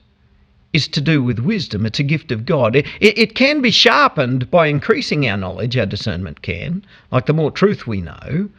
is 0.74 0.88
to 0.90 1.02
do 1.02 1.24
with 1.24 1.40
wisdom. 1.40 1.86
It's 1.86 2.00
a 2.00 2.04
gift 2.04 2.32
of 2.32 2.46
God. 2.46 2.76
It, 2.76 2.86
it, 3.00 3.18
it, 3.18 3.36
can 3.36 3.62
be 3.62 3.72
sharpened 3.72 4.52
by 4.52 4.68
increasing 4.68 5.28
our 5.28 5.38
knowledge, 5.38 5.78
our 5.78 5.86
discernment 5.86 6.42
can. 6.42 6.86
Like 7.12 7.26
the 7.26 7.34
more 7.34 7.52
truth 7.52 7.88
we 7.88 8.02
know, 8.02 8.50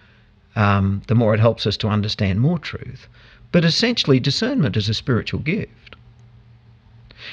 um, 0.57 1.03
the 1.07 1.14
more 1.14 1.35
it 1.35 1.40
helps 1.40 1.66
us 1.66 1.77
to 1.79 1.88
understand 1.88 2.40
more 2.40 2.59
truth. 2.59 3.07
But 3.53 3.64
essentially, 3.64 4.20
discernment 4.20 4.77
is 4.77 4.88
a 4.88 4.94
spiritual 4.94 5.40
gift. 5.40 5.88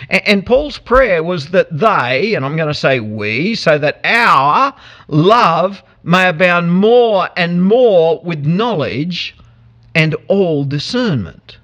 And, 0.10 0.46
Paul's 0.46 0.78
prayer 0.78 1.24
was 1.24 1.50
that 1.50 1.68
they, 1.78 2.34
and 2.36 2.46
I'm 2.46 2.56
going 2.56 2.68
to 2.68 2.74
say 2.74 3.00
we, 3.00 3.56
so 3.56 3.78
that 3.78 4.00
our 4.04 4.74
love 5.08 5.84
may 6.04 6.30
abound 6.30 6.74
more 6.74 7.30
and 7.36 7.64
more 7.64 8.22
with 8.24 8.46
knowledge 8.46 9.36
and 9.94 10.16
all 10.28 10.64
discernment 10.66 11.58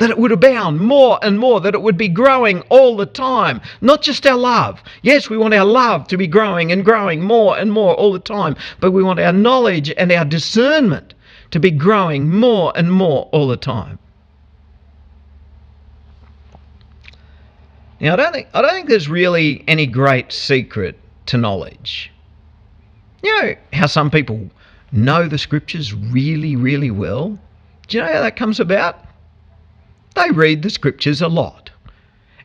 that 0.00 0.08
it 0.08 0.18
would 0.18 0.32
abound 0.32 0.80
more 0.80 1.18
and 1.22 1.38
more, 1.38 1.60
that 1.60 1.74
it 1.74 1.82
would 1.82 1.98
be 1.98 2.08
growing 2.08 2.62
all 2.70 2.96
the 2.96 3.04
time. 3.04 3.60
Not 3.82 4.00
just 4.00 4.26
our 4.26 4.36
love. 4.36 4.82
Yes, 5.02 5.28
we 5.28 5.36
want 5.36 5.52
our 5.52 5.64
love 5.64 6.08
to 6.08 6.16
be 6.16 6.26
growing 6.26 6.72
and 6.72 6.82
growing 6.82 7.20
more 7.20 7.58
and 7.58 7.70
more 7.70 7.94
all 7.94 8.10
the 8.10 8.18
time, 8.18 8.56
but 8.80 8.92
we 8.92 9.02
want 9.02 9.20
our 9.20 9.32
knowledge 9.32 9.92
and 9.98 10.10
our 10.10 10.24
discernment 10.24 11.12
to 11.50 11.60
be 11.60 11.70
growing 11.70 12.30
more 12.30 12.72
and 12.74 12.90
more 12.90 13.28
all 13.30 13.46
the 13.46 13.58
time. 13.58 13.98
Now, 18.00 18.14
I 18.14 18.16
don't 18.16 18.32
think, 18.32 18.48
I 18.54 18.62
don't 18.62 18.72
think 18.72 18.88
there's 18.88 19.08
really 19.08 19.62
any 19.68 19.86
great 19.86 20.32
secret 20.32 20.98
to 21.26 21.36
knowledge. 21.36 22.10
You 23.22 23.42
know 23.42 23.54
how 23.74 23.86
some 23.86 24.10
people 24.10 24.50
know 24.92 25.28
the 25.28 25.38
scriptures 25.38 25.92
really, 25.92 26.56
really 26.56 26.90
well? 26.90 27.38
Do 27.86 27.98
you 27.98 28.02
know 28.02 28.12
how 28.12 28.22
that 28.22 28.36
comes 28.36 28.58
about? 28.58 29.04
They 30.14 30.30
read 30.30 30.62
the 30.62 30.70
scriptures 30.70 31.20
a 31.20 31.28
lot. 31.28 31.70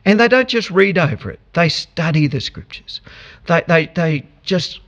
And 0.04 0.20
they 0.20 0.28
don't 0.28 0.48
just 0.48 0.70
read 0.70 0.98
over 0.98 1.30
it, 1.30 1.40
they 1.54 1.68
study 1.68 2.26
the 2.26 2.40
scriptures. 2.40 3.00
They, 3.48 3.62
they, 3.66 3.86
they 3.86 4.26
just 4.42 4.80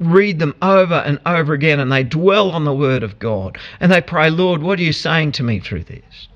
read 0.00 0.38
them 0.38 0.56
over 0.62 0.94
and 0.94 1.20
over 1.26 1.52
again 1.52 1.78
and 1.78 1.92
they 1.92 2.02
dwell 2.02 2.50
on 2.50 2.64
the 2.64 2.74
word 2.74 3.02
of 3.02 3.18
God. 3.18 3.58
And 3.78 3.92
they 3.92 4.00
pray, 4.00 4.30
Lord, 4.30 4.62
what 4.62 4.80
are 4.80 4.82
you 4.82 4.92
saying 4.92 5.32
to 5.32 5.42
me 5.42 5.60
through 5.60 5.84
this? 5.84 6.28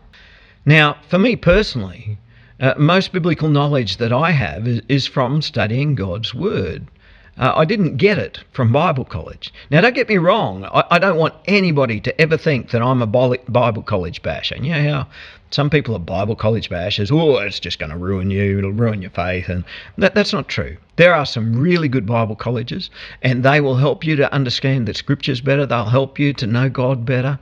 Now, 0.67 0.99
for 1.09 1.19
me 1.19 1.35
personally, 1.35 2.19
uh, 2.65 2.75
most 2.79 3.13
biblical 3.13 3.49
knowledge 3.51 3.99
that 3.99 4.11
I 4.11 4.31
have 4.31 4.67
is, 4.67 4.81
is 4.89 5.07
from 5.07 5.43
studying 5.43 5.95
God's 5.95 6.35
word. 6.35 6.89
Uh, 7.37 7.53
I 7.57 7.65
didn't 7.67 7.99
get 7.99 8.17
it 8.17 8.43
from 8.53 8.73
Bible 8.73 9.05
college. 9.05 9.53
Now, 9.71 9.83
don't 9.83 9.95
get 9.95 10.09
me 10.09 10.17
wrong. 10.17 10.65
I, 10.65 10.85
I, 10.93 10.99
don't 10.99 11.19
want 11.19 11.35
anybody 11.47 12.01
to 12.01 12.21
ever 12.21 12.39
think 12.39 12.71
that 12.71 12.81
I'm 12.81 13.03
a 13.03 13.07
Bible 13.07 13.83
college 13.83 14.23
basher. 14.23 14.57
You 14.57 14.71
know 14.71 14.91
how 14.91 15.07
some 15.51 15.69
people 15.69 15.95
are 15.95 15.99
Bible 15.99 16.37
college 16.37 16.71
bashers. 16.71 17.13
Oh, 17.13 17.37
it's 17.39 17.61
just 17.61 17.79
going 17.79 17.91
to 17.91 17.99
ruin 17.99 18.31
you. 18.31 18.59
It'll 18.59 18.73
ruin 18.73 19.03
your 19.03 19.11
faith. 19.11 19.51
And 19.51 19.65
that, 19.99 20.15
that's 20.15 20.33
not 20.33 20.49
true. 20.49 20.79
There 20.97 21.13
are 21.13 21.27
some 21.27 21.61
really 21.61 21.89
good 21.89 22.07
Bible 22.07 22.37
colleges, 22.37 22.89
and 23.21 23.45
they 23.45 23.61
will 23.61 23.77
help 23.77 24.05
you 24.05 24.17
to 24.17 24.33
understand 24.33 24.89
the 24.89 24.95
scriptures 24.95 25.41
better. 25.41 25.67
They'll 25.67 25.85
help 25.85 26.19
you 26.19 26.33
to 26.35 26.47
know 26.47 26.71
God 26.71 27.05
better. 27.05 27.39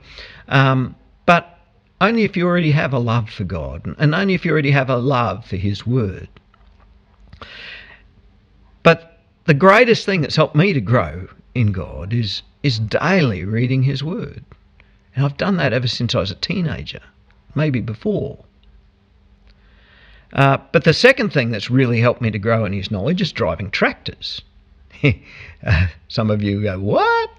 Um, 0.49 0.95
only 2.03 2.23
if 2.23 2.35
you 2.35 2.45
already 2.45 2.71
have 2.71 2.93
a 2.93 2.99
love 2.99 3.29
for 3.29 3.45
God, 3.45 3.95
and 3.97 4.13
only 4.13 4.33
if 4.33 4.43
you 4.43 4.51
already 4.51 4.71
have 4.71 4.89
a 4.89 4.97
love 4.97 5.45
for 5.45 5.55
His 5.55 5.87
Word. 5.87 6.27
But 8.83 9.19
the 9.45 9.53
greatest 9.53 10.05
thing 10.05 10.19
that's 10.19 10.35
helped 10.35 10.55
me 10.55 10.73
to 10.73 10.81
grow 10.81 11.29
in 11.55 11.71
God 11.71 12.13
is 12.13 12.43
is 12.61 12.79
daily 12.79 13.45
reading 13.45 13.83
His 13.83 14.03
Word, 14.03 14.43
and 15.15 15.25
I've 15.25 15.37
done 15.37 15.55
that 15.57 15.71
ever 15.71 15.87
since 15.87 16.13
I 16.13 16.19
was 16.19 16.31
a 16.31 16.35
teenager, 16.35 16.99
maybe 17.55 17.79
before. 17.79 18.43
Uh, 20.33 20.57
but 20.73 20.83
the 20.83 20.93
second 20.93 21.31
thing 21.31 21.51
that's 21.51 21.69
really 21.69 22.01
helped 22.01 22.21
me 22.21 22.31
to 22.31 22.39
grow 22.39 22.65
in 22.65 22.73
His 22.73 22.91
knowledge 22.91 23.21
is 23.21 23.31
driving 23.31 23.71
tractors. 23.71 24.41
uh, 25.65 25.87
some 26.09 26.29
of 26.29 26.43
you 26.43 26.63
go, 26.63 26.79
"What?" 26.79 27.29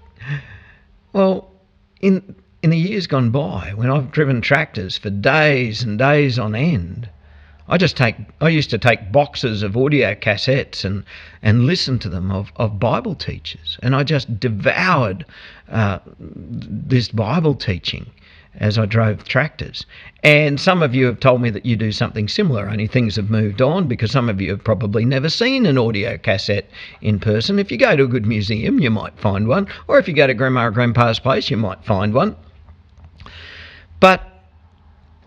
Well, 1.13 1.51
in 2.01 2.35
in 2.65 2.71
the 2.71 2.77
years 2.79 3.05
gone 3.05 3.29
by, 3.29 3.73
when 3.75 3.91
I've 3.91 4.11
driven 4.11 4.41
tractors 4.41 4.97
for 4.97 5.11
days 5.11 5.83
and 5.83 5.99
days 5.99 6.39
on 6.39 6.55
end, 6.55 7.07
I 7.67 7.77
just 7.77 7.95
take 7.95 8.15
I 8.41 8.49
used 8.49 8.71
to 8.71 8.79
take 8.79 9.11
boxes 9.11 9.61
of 9.61 9.77
audio 9.77 10.15
cassettes 10.15 10.83
and 10.83 11.03
and 11.43 11.67
listen 11.67 11.99
to 11.99 12.09
them 12.09 12.31
of, 12.31 12.51
of 12.55 12.79
Bible 12.79 13.13
teachers, 13.13 13.77
and 13.83 13.95
I 13.95 14.01
just 14.03 14.39
devoured 14.39 15.25
uh, 15.69 15.99
this 16.17 17.09
Bible 17.09 17.53
teaching 17.53 18.07
as 18.55 18.79
I 18.79 18.87
drove 18.87 19.25
tractors. 19.25 19.85
And 20.23 20.59
some 20.59 20.81
of 20.81 20.95
you 20.95 21.05
have 21.05 21.19
told 21.19 21.41
me 21.41 21.51
that 21.51 21.67
you 21.67 21.75
do 21.75 21.91
something 21.91 22.27
similar, 22.27 22.67
only 22.67 22.87
things 22.87 23.15
have 23.17 23.29
moved 23.29 23.61
on 23.61 23.87
because 23.87 24.09
some 24.09 24.27
of 24.27 24.41
you 24.41 24.49
have 24.49 24.63
probably 24.63 25.05
never 25.05 25.29
seen 25.29 25.67
an 25.67 25.77
audio 25.77 26.17
cassette 26.17 26.67
in 26.99 27.19
person. 27.19 27.59
If 27.59 27.71
you 27.71 27.77
go 27.77 27.95
to 27.95 28.05
a 28.05 28.07
good 28.07 28.25
museum, 28.25 28.79
you 28.79 28.89
might 28.89 29.19
find 29.19 29.47
one, 29.47 29.67
or 29.87 29.99
if 29.99 30.07
you 30.07 30.15
go 30.15 30.25
to 30.25 30.33
grandma 30.33 30.65
or 30.65 30.71
grandpa's 30.71 31.19
place, 31.19 31.51
you 31.51 31.57
might 31.57 31.85
find 31.85 32.11
one. 32.11 32.35
But 34.05 34.21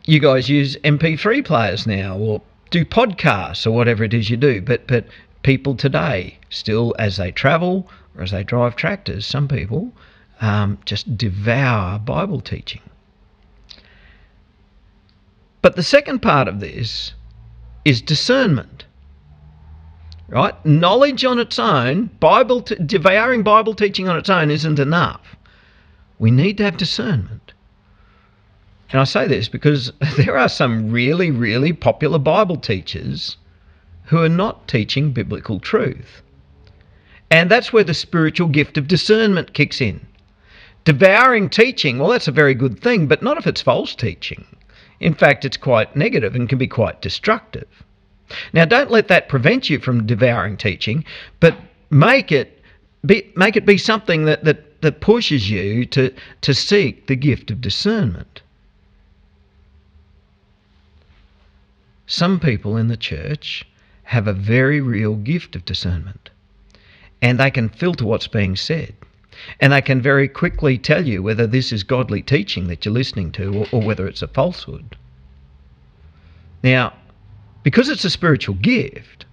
you 0.04 0.20
guys 0.20 0.48
use 0.48 0.76
MP3 0.84 1.44
players 1.44 1.84
now 1.84 2.16
or 2.16 2.42
do 2.70 2.84
podcasts 2.84 3.66
or 3.66 3.72
whatever 3.72 4.04
it 4.04 4.14
is 4.14 4.30
you 4.30 4.36
do. 4.36 4.62
But 4.62 4.86
but 4.86 5.04
people 5.42 5.74
today 5.74 6.38
still, 6.48 6.94
as 6.96 7.16
they 7.16 7.32
travel 7.32 7.90
or 8.14 8.22
as 8.22 8.30
they 8.30 8.44
drive 8.44 8.76
tractors, 8.76 9.26
some 9.26 9.48
people 9.48 9.92
um, 10.40 10.78
just 10.84 11.18
devour 11.18 11.98
Bible 11.98 12.40
teaching. 12.40 12.82
But 15.60 15.74
the 15.74 15.82
second 15.82 16.20
part 16.20 16.46
of 16.46 16.60
this 16.60 17.14
is 17.84 18.00
discernment. 18.00 18.84
Right? 20.28 20.54
Knowledge 20.64 21.24
on 21.24 21.40
its 21.40 21.58
own, 21.58 22.10
Bible 22.20 22.60
t- 22.60 22.76
devouring 22.76 23.42
Bible 23.42 23.74
teaching 23.74 24.08
on 24.08 24.16
its 24.16 24.30
own 24.30 24.52
isn't 24.52 24.78
enough. 24.78 25.34
We 26.20 26.30
need 26.30 26.58
to 26.58 26.62
have 26.62 26.76
discernment. 26.76 27.54
And 28.90 29.00
I 29.00 29.04
say 29.04 29.26
this 29.26 29.48
because 29.48 29.92
there 30.16 30.38
are 30.38 30.48
some 30.48 30.90
really, 30.90 31.30
really 31.30 31.72
popular 31.72 32.18
Bible 32.18 32.56
teachers 32.56 33.36
who 34.04 34.22
are 34.22 34.28
not 34.28 34.66
teaching 34.66 35.12
biblical 35.12 35.60
truth. 35.60 36.22
And 37.30 37.50
that's 37.50 37.72
where 37.72 37.84
the 37.84 37.92
spiritual 37.92 38.48
gift 38.48 38.78
of 38.78 38.88
discernment 38.88 39.52
kicks 39.52 39.82
in. 39.82 40.06
Devouring 40.84 41.50
teaching, 41.50 41.98
well, 41.98 42.08
that's 42.08 42.28
a 42.28 42.32
very 42.32 42.54
good 42.54 42.80
thing, 42.80 43.06
but 43.06 43.22
not 43.22 43.36
if 43.36 43.46
it's 43.46 43.60
false 43.60 43.94
teaching. 43.94 44.46
In 45.00 45.12
fact, 45.12 45.44
it's 45.44 45.58
quite 45.58 45.94
negative 45.94 46.34
and 46.34 46.48
can 46.48 46.56
be 46.56 46.66
quite 46.66 47.02
destructive. 47.02 47.68
Now, 48.54 48.64
don't 48.64 48.90
let 48.90 49.08
that 49.08 49.28
prevent 49.28 49.68
you 49.68 49.78
from 49.78 50.06
devouring 50.06 50.56
teaching, 50.56 51.04
but 51.40 51.56
make 51.90 52.32
it 52.32 52.62
be, 53.04 53.30
make 53.36 53.56
it 53.56 53.66
be 53.66 53.76
something 53.76 54.24
that, 54.24 54.44
that, 54.44 54.80
that 54.80 55.00
pushes 55.00 55.50
you 55.50 55.84
to, 55.86 56.12
to 56.40 56.54
seek 56.54 57.06
the 57.06 57.16
gift 57.16 57.50
of 57.50 57.60
discernment. 57.60 58.40
Some 62.08 62.40
people 62.40 62.78
in 62.78 62.88
the 62.88 62.96
church 62.96 63.66
have 64.04 64.26
a 64.26 64.32
very 64.32 64.80
real 64.80 65.14
gift 65.14 65.54
of 65.54 65.66
discernment 65.66 66.30
and 67.20 67.38
they 67.38 67.50
can 67.50 67.68
filter 67.68 68.06
what's 68.06 68.28
being 68.28 68.56
said. 68.56 68.94
And 69.60 69.72
they 69.72 69.82
can 69.82 70.00
very 70.00 70.26
quickly 70.26 70.78
tell 70.78 71.06
you 71.06 71.22
whether 71.22 71.46
this 71.46 71.70
is 71.70 71.82
godly 71.82 72.22
teaching 72.22 72.68
that 72.68 72.84
you're 72.84 72.94
listening 72.94 73.30
to 73.32 73.58
or, 73.58 73.66
or 73.72 73.82
whether 73.82 74.06
it's 74.08 74.22
a 74.22 74.28
falsehood. 74.28 74.96
Now, 76.62 76.94
because 77.62 77.88
it's 77.88 78.04
a 78.04 78.10
spiritual 78.10 78.56
gift, 78.56 79.26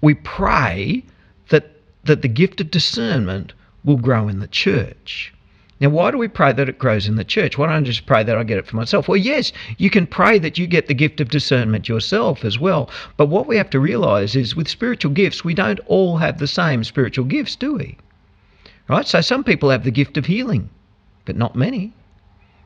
we 0.00 0.14
pray 0.14 1.04
that, 1.50 1.70
that 2.04 2.22
the 2.22 2.28
gift 2.28 2.60
of 2.60 2.70
discernment 2.70 3.52
will 3.84 3.96
grow 3.96 4.28
in 4.28 4.40
the 4.40 4.48
church. 4.48 5.33
Now, 5.84 5.90
why 5.90 6.10
do 6.10 6.16
we 6.16 6.28
pray 6.28 6.50
that 6.50 6.66
it 6.70 6.78
grows 6.78 7.06
in 7.08 7.16
the 7.16 7.24
church? 7.24 7.58
Why 7.58 7.66
don't 7.66 7.76
I 7.76 7.80
just 7.82 8.06
pray 8.06 8.22
that 8.24 8.38
I 8.38 8.42
get 8.42 8.56
it 8.56 8.66
for 8.66 8.74
myself? 8.74 9.06
Well, 9.06 9.18
yes, 9.18 9.52
you 9.76 9.90
can 9.90 10.06
pray 10.06 10.38
that 10.38 10.56
you 10.56 10.66
get 10.66 10.86
the 10.86 10.94
gift 10.94 11.20
of 11.20 11.28
discernment 11.28 11.90
yourself 11.90 12.42
as 12.42 12.58
well. 12.58 12.88
But 13.18 13.26
what 13.26 13.46
we 13.46 13.58
have 13.58 13.68
to 13.68 13.78
realize 13.78 14.34
is 14.34 14.56
with 14.56 14.66
spiritual 14.66 15.12
gifts, 15.12 15.44
we 15.44 15.52
don't 15.52 15.80
all 15.80 16.16
have 16.16 16.38
the 16.38 16.46
same 16.46 16.84
spiritual 16.84 17.26
gifts, 17.26 17.54
do 17.54 17.74
we? 17.74 17.98
Right? 18.88 19.06
So 19.06 19.20
some 19.20 19.44
people 19.44 19.68
have 19.68 19.84
the 19.84 19.90
gift 19.90 20.16
of 20.16 20.24
healing, 20.24 20.70
but 21.26 21.36
not 21.36 21.54
many. 21.54 21.92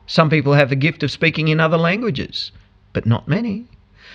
Some 0.07 0.29
people 0.29 0.53
have 0.53 0.69
the 0.69 0.77
gift 0.77 1.03
of 1.03 1.11
speaking 1.11 1.49
in 1.49 1.59
other 1.59 1.75
languages, 1.75 2.53
but 2.93 3.05
not 3.05 3.27
many. 3.27 3.65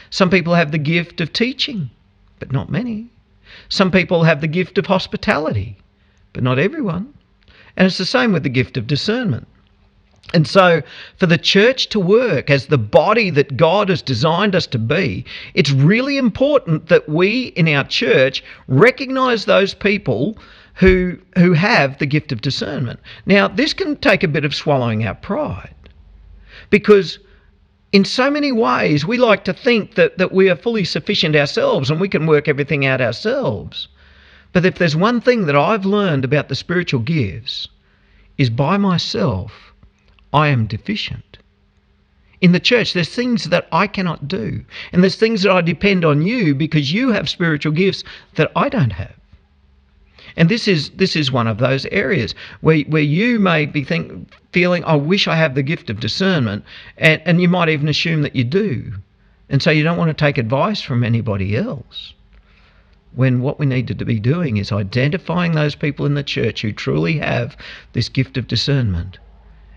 Some 0.09 0.31
people 0.31 0.55
have 0.55 0.73
the 0.73 0.79
gift 0.79 1.21
of 1.21 1.31
teaching, 1.31 1.91
but 2.39 2.53
not 2.53 2.71
many. 2.71 3.11
Some 3.69 3.91
people 3.91 4.25
have 4.25 4.41
the 4.41 4.47
gift 4.47 4.79
of 4.79 4.87
hospitality, 4.87 5.77
but 6.33 6.43
not 6.43 6.59
everyone. 6.59 7.13
And 7.77 7.87
it's 7.87 7.99
the 7.99 8.05
same 8.05 8.33
with 8.33 8.43
the 8.43 8.49
gift 8.49 8.77
of 8.77 8.87
discernment. 8.87 9.49
And 10.33 10.49
so, 10.49 10.83
for 11.17 11.27
the 11.27 11.39
church 11.39 11.89
to 11.91 12.01
work 12.01 12.51
as 12.51 12.67
the 12.67 12.79
body 12.79 13.31
that 13.31 13.57
God 13.57 13.89
has 13.89 14.01
designed 14.01 14.55
us 14.55 14.67
to 14.69 14.79
be, 14.79 15.25
it's 15.55 15.71
really 15.71 16.17
important 16.17 16.89
that 16.89 17.09
we 17.09 17.49
in 17.57 17.69
our 17.69 17.85
church 17.85 18.43
recognize 18.67 19.45
those 19.45 19.75
people 19.75 20.39
who, 20.75 21.19
who 21.39 21.53
have 21.53 21.99
the 21.99 22.07
gift 22.07 22.33
of 22.33 22.41
discernment. 22.41 23.01
Now, 23.27 23.49
this 23.49 23.73
can 23.73 23.97
take 23.97 24.23
a 24.23 24.29
bit 24.29 24.45
of 24.45 24.55
swallowing 24.55 25.07
our 25.07 25.15
pride 25.15 25.75
because 26.71 27.19
in 27.93 28.05
so 28.05 28.29
many 28.29 28.51
ways 28.51 29.07
we 29.07 29.19
like 29.19 29.45
to 29.45 29.53
think 29.53 29.95
that, 29.95 30.19
that 30.19 30.33
we 30.33 30.51
are 30.51 30.57
fully 30.57 30.85
sufficient 30.85 31.37
ourselves 31.37 31.91
and 31.91 32.01
we 32.01 32.09
can 32.09 32.27
work 32.27 32.49
everything 32.49 32.85
out 32.85 33.01
ourselves. 33.01 33.87
But 34.55 34.65
if 34.65 34.77
there's 34.77 34.95
one 34.95 35.21
thing 35.21 35.47
that 35.47 35.57
I've 35.57 35.85
learned 35.85 36.25
about 36.25 36.49
the 36.49 36.55
spiritual 36.55 37.01
gifts, 37.01 37.67
is 38.39 38.51
by 38.51 38.77
myself, 38.77 39.75
I 40.33 40.47
am 40.47 40.69
deficient. 40.69 41.39
In 42.41 42.53
the 42.53 42.61
church, 42.61 42.93
there's 42.93 43.09
things 43.09 43.49
that 43.49 43.67
I 43.73 43.89
cannot 43.89 44.29
do, 44.29 44.65
and 44.93 45.03
there's 45.03 45.17
things 45.17 45.43
that 45.43 45.51
I 45.51 45.61
depend 45.61 46.05
on 46.05 46.23
you 46.23 46.55
because 46.55 46.93
you 46.93 47.11
have 47.11 47.29
spiritual 47.29 47.73
gifts 47.73 48.05
that 48.37 48.53
I 48.55 48.69
don't 48.69 48.93
have. 48.93 49.17
And 50.37 50.49
this 50.49 50.69
is 50.69 50.91
this 50.91 51.17
is 51.17 51.33
one 51.33 51.49
of 51.49 51.59
those 51.59 51.85
areas 51.87 52.33
where 52.61 52.83
where 52.83 53.03
you 53.03 53.41
may 53.41 53.67
be 53.67 53.83
think, 53.83 54.33
feeling, 54.53 54.85
I 54.85 54.95
wish 54.95 55.27
I 55.27 55.35
have 55.35 55.57
the 55.57 55.65
gift 55.65 55.91
of 55.91 55.99
discernment, 55.99 56.65
and, 56.97 57.21
and 57.25 57.43
you 57.43 57.49
might 57.49 57.71
even 57.71 57.89
assume 57.89 58.23
that 58.23 58.37
you 58.37 58.45
do. 58.45 58.93
And 59.49 59.61
so 59.61 59.73
you 59.73 59.83
don't 59.83 59.99
want 59.99 60.11
to 60.11 60.25
take 60.25 60.39
advice 60.39 60.81
from 60.81 61.03
anybody 61.03 61.57
else 61.57 62.15
when 63.15 63.41
what 63.41 63.59
we 63.59 63.67
need 63.67 63.87
to 63.89 64.05
be 64.05 64.19
doing 64.19 64.57
is 64.57 64.73
identifying 64.73 65.53
those 65.53 65.75
people 65.75 66.05
in 66.07 66.15
the 66.15 66.23
church 66.23 66.63
who 66.63 66.73
truly 66.73 67.19
have 67.19 67.57
this 67.93 68.09
gift 68.09 68.37
of 68.37 68.49
discernment 68.49 69.19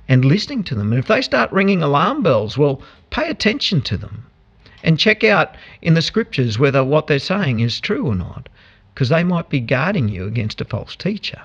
and 0.08 0.26
listening 0.26 0.64
to 0.64 0.76
them. 0.76 0.92
And 0.92 1.00
if 1.00 1.08
they 1.08 1.22
start 1.22 1.52
ringing 1.52 1.84
alarm 1.84 2.24
bells, 2.24 2.58
well, 2.58 2.82
pay 3.10 3.30
attention 3.30 3.82
to 3.82 3.98
them 3.98 4.26
and 4.84 5.00
check 5.00 5.24
out 5.24 5.56
in 5.82 5.94
the 5.94 6.02
scriptures 6.02 6.58
whether 6.58 6.84
what 6.84 7.08
they're 7.08 7.20
saying 7.20 7.60
is 7.60 7.80
true 7.80 8.08
or 8.08 8.16
not, 8.16 8.50
because 8.94 9.10
they 9.10 9.24
might 9.24 9.50
be 9.50 9.60
guarding 9.60 10.10
you 10.10 10.26
against 10.26 10.62
a 10.62 10.66
false 10.66 10.96
teacher. 10.96 11.42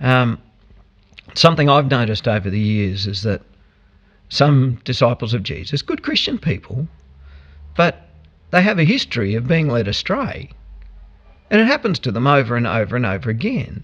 Um, 0.00 0.38
something 1.34 1.68
I've 1.68 1.90
noticed 1.90 2.28
over 2.28 2.48
the 2.48 2.60
years 2.60 3.06
is 3.06 3.22
that 3.22 3.42
some 4.28 4.80
disciples 4.84 5.34
of 5.34 5.42
Jesus, 5.42 5.82
good 5.82 6.02
Christian 6.02 6.38
people, 6.38 6.88
but 7.76 8.08
they 8.54 8.62
have 8.62 8.78
a 8.78 8.84
history 8.84 9.34
of 9.34 9.48
being 9.48 9.66
led 9.66 9.88
astray. 9.88 10.48
And 11.50 11.60
it 11.60 11.66
happens 11.66 11.98
to 11.98 12.12
them 12.12 12.28
over 12.28 12.54
and 12.54 12.68
over 12.68 12.94
and 12.94 13.04
over 13.04 13.28
again. 13.28 13.82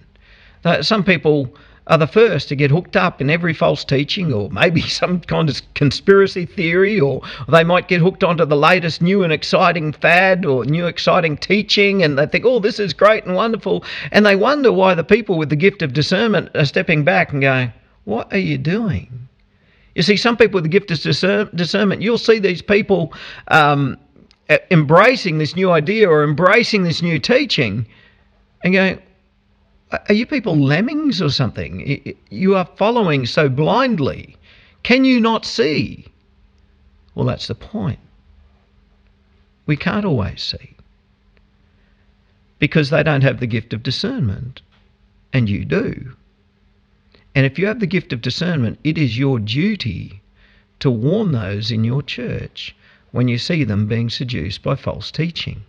Some 0.83 1.03
people 1.03 1.53
are 1.89 1.99
the 1.99 2.07
first 2.07 2.49
to 2.49 2.55
get 2.55 2.71
hooked 2.71 2.95
up 2.95 3.21
in 3.21 3.31
every 3.31 3.53
false 3.53 3.83
teaching 3.85 4.33
or 4.33 4.49
maybe 4.51 4.81
some 5.01 5.23
kind 5.23 5.51
of 5.51 5.61
conspiracy 5.75 6.47
theory, 6.47 7.01
or 7.01 7.21
they 7.49 7.65
might 7.65 7.89
get 7.89 8.01
hooked 8.01 8.23
onto 8.23 8.45
the 8.45 8.57
latest 8.57 9.03
new 9.03 9.25
and 9.25 9.33
exciting 9.33 9.93
fad 9.93 10.47
or 10.47 10.65
new 10.65 10.87
exciting 10.87 11.37
teaching, 11.37 12.05
and 12.05 12.17
they 12.17 12.27
think, 12.27 12.45
oh, 12.45 12.61
this 12.61 12.79
is 12.79 12.93
great 12.93 13.25
and 13.25 13.35
wonderful. 13.35 13.83
And 14.13 14.25
they 14.25 14.37
wonder 14.37 14.71
why 14.71 14.95
the 14.95 15.03
people 15.03 15.37
with 15.37 15.49
the 15.49 15.57
gift 15.57 15.83
of 15.83 15.95
discernment 15.95 16.49
are 16.55 16.65
stepping 16.65 17.03
back 17.03 17.33
and 17.33 17.43
going, 17.43 17.73
what 18.05 18.33
are 18.33 18.39
you 18.39 18.57
doing? 18.57 19.27
You 19.97 20.03
see, 20.03 20.17
some 20.17 20.37
people 20.37 20.59
with 20.59 20.71
the 20.71 20.79
gift 20.79 20.93
of 20.93 21.01
discernment, 21.57 22.03
you'll 22.03 22.19
see 22.19 22.39
these 22.39 22.63
people. 22.63 23.13
Um, 23.49 23.99
Uh, 24.51 24.59
embracing 24.73 25.39
this 25.39 25.55
new 25.55 25.71
idea 25.71 26.09
or 26.09 26.25
embracing 26.25 26.83
this 26.83 27.01
new 27.03 27.21
teaching 27.21 27.87
and 28.65 28.75
going, 28.75 29.01
are 29.93 30.15
you 30.15 30.27
people 30.27 30.57
lemmings 30.57 31.23
or 31.23 31.31
something? 31.31 32.17
You 32.31 32.57
are 32.57 32.69
following 32.77 33.27
so 33.27 33.49
blindly. 33.49 34.37
Can 34.83 35.05
you 35.05 35.21
not 35.21 35.47
see? 35.47 36.05
Well, 37.15 37.27
that's 37.27 37.47
the 37.47 37.55
point. 37.55 38.01
We 39.67 39.77
can't 39.77 40.05
always 40.05 40.43
see 40.43 40.75
because 42.59 42.91
they 42.91 43.05
don't 43.05 43.23
have 43.23 43.39
the 43.39 43.47
gift 43.47 43.73
of 43.73 43.85
discernment, 43.85 44.63
and 45.33 45.49
you 45.49 45.65
do. 45.65 46.17
And 47.37 47.47
if 47.47 47.57
you 47.57 47.67
have 47.67 47.79
the 47.79 47.87
gift 47.87 48.13
of 48.13 48.21
discernment, 48.21 48.81
it 48.83 48.99
is 48.99 49.17
your 49.17 49.39
duty 49.39 50.21
to 50.81 50.91
warn 50.91 51.31
those 51.31 51.71
in 51.71 51.85
your 51.85 52.03
church 52.03 52.75
when 53.13 53.29
you 53.29 53.39
see 53.39 53.65
them 53.65 53.87
being 53.87 54.09
seduced 54.09 54.63
by 54.63 54.75
false 54.75 55.11
teaching. 55.11 55.63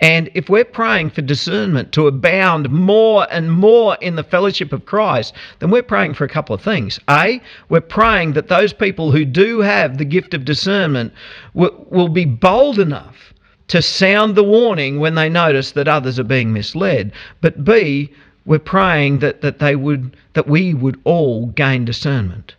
And 0.00 0.30
if 0.34 0.48
we're 0.48 0.64
praying 0.64 1.10
for 1.10 1.20
discernment 1.20 1.92
to 1.92 2.06
abound 2.06 2.70
more 2.70 3.26
and 3.30 3.52
more 3.52 3.96
in 4.00 4.16
the 4.16 4.22
fellowship 4.22 4.72
of 4.72 4.86
Christ, 4.86 5.34
then 5.58 5.70
we're 5.70 5.82
praying 5.82 6.14
for 6.14 6.24
a 6.24 6.28
couple 6.28 6.54
of 6.54 6.62
things. 6.62 6.98
A, 7.08 7.40
we're 7.68 7.80
praying 7.80 8.32
that 8.32 8.48
those 8.48 8.72
people 8.72 9.10
who 9.10 9.24
do 9.24 9.60
have 9.60 9.98
the 9.98 10.04
gift 10.04 10.32
of 10.32 10.44
discernment 10.44 11.12
will, 11.54 11.86
will 11.90 12.08
be 12.08 12.24
bold 12.24 12.78
enough 12.78 13.34
to 13.68 13.82
sound 13.82 14.34
the 14.34 14.44
warning 14.44 15.00
when 15.00 15.16
they 15.16 15.28
notice 15.28 15.72
that 15.72 15.88
others 15.88 16.18
are 16.18 16.24
being 16.24 16.52
misled. 16.52 17.12
But 17.40 17.64
B, 17.64 18.10
we're 18.46 18.58
praying 18.58 19.18
that, 19.18 19.42
that 19.42 19.58
they 19.58 19.76
would 19.76 20.16
that 20.32 20.46
we 20.46 20.72
would 20.72 20.98
all 21.04 21.46
gain 21.46 21.84
discernment 21.84 22.54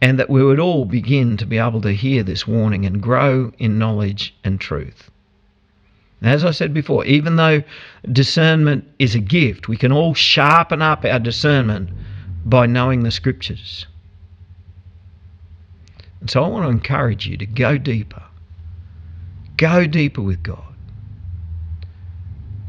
and 0.00 0.18
that 0.18 0.30
we 0.30 0.42
would 0.42 0.58
all 0.58 0.84
begin 0.84 1.36
to 1.36 1.46
be 1.46 1.58
able 1.58 1.80
to 1.82 1.92
hear 1.92 2.22
this 2.22 2.46
warning 2.46 2.86
and 2.86 3.02
grow 3.02 3.52
in 3.58 3.78
knowledge 3.78 4.34
and 4.44 4.60
truth. 4.60 5.10
as 6.22 6.44
I 6.44 6.50
said 6.50 6.74
before, 6.74 7.04
even 7.06 7.36
though 7.36 7.62
discernment 8.10 8.86
is 8.98 9.14
a 9.14 9.20
gift, 9.20 9.68
we 9.68 9.76
can 9.76 9.92
all 9.92 10.14
sharpen 10.14 10.82
up 10.82 11.04
our 11.04 11.18
discernment 11.18 11.90
by 12.44 12.66
knowing 12.66 13.02
the 13.02 13.10
scriptures. 13.10 13.86
And 16.20 16.30
so 16.30 16.44
I 16.44 16.48
want 16.48 16.64
to 16.64 16.70
encourage 16.70 17.26
you 17.26 17.36
to 17.38 17.46
go 17.46 17.78
deeper. 17.78 18.22
Go 19.56 19.86
deeper 19.86 20.22
with 20.22 20.42
God. 20.42 20.64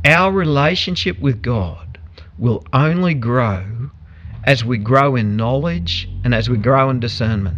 Our 0.05 0.31
relationship 0.31 1.19
with 1.19 1.41
God 1.41 1.99
will 2.37 2.65
only 2.73 3.13
grow 3.13 3.80
as 4.43 4.65
we 4.65 4.77
grow 4.77 5.15
in 5.15 5.35
knowledge 5.35 6.09
and 6.23 6.33
as 6.33 6.49
we 6.49 6.57
grow 6.57 6.89
in 6.89 6.99
discernment. 6.99 7.57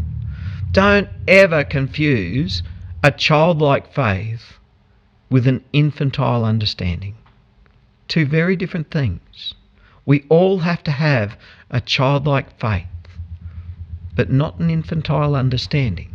Don't 0.71 1.07
ever 1.27 1.63
confuse 1.63 2.63
a 3.03 3.11
childlike 3.11 3.93
faith 3.93 4.53
with 5.29 5.47
an 5.47 5.63
infantile 5.73 6.45
understanding. 6.45 7.15
Two 8.07 8.25
very 8.25 8.55
different 8.55 8.91
things. 8.91 9.53
We 10.05 10.25
all 10.29 10.59
have 10.59 10.83
to 10.83 10.91
have 10.91 11.37
a 11.69 11.79
childlike 11.79 12.59
faith, 12.59 12.85
but 14.15 14.31
not 14.31 14.59
an 14.59 14.69
infantile 14.69 15.35
understanding. 15.35 16.09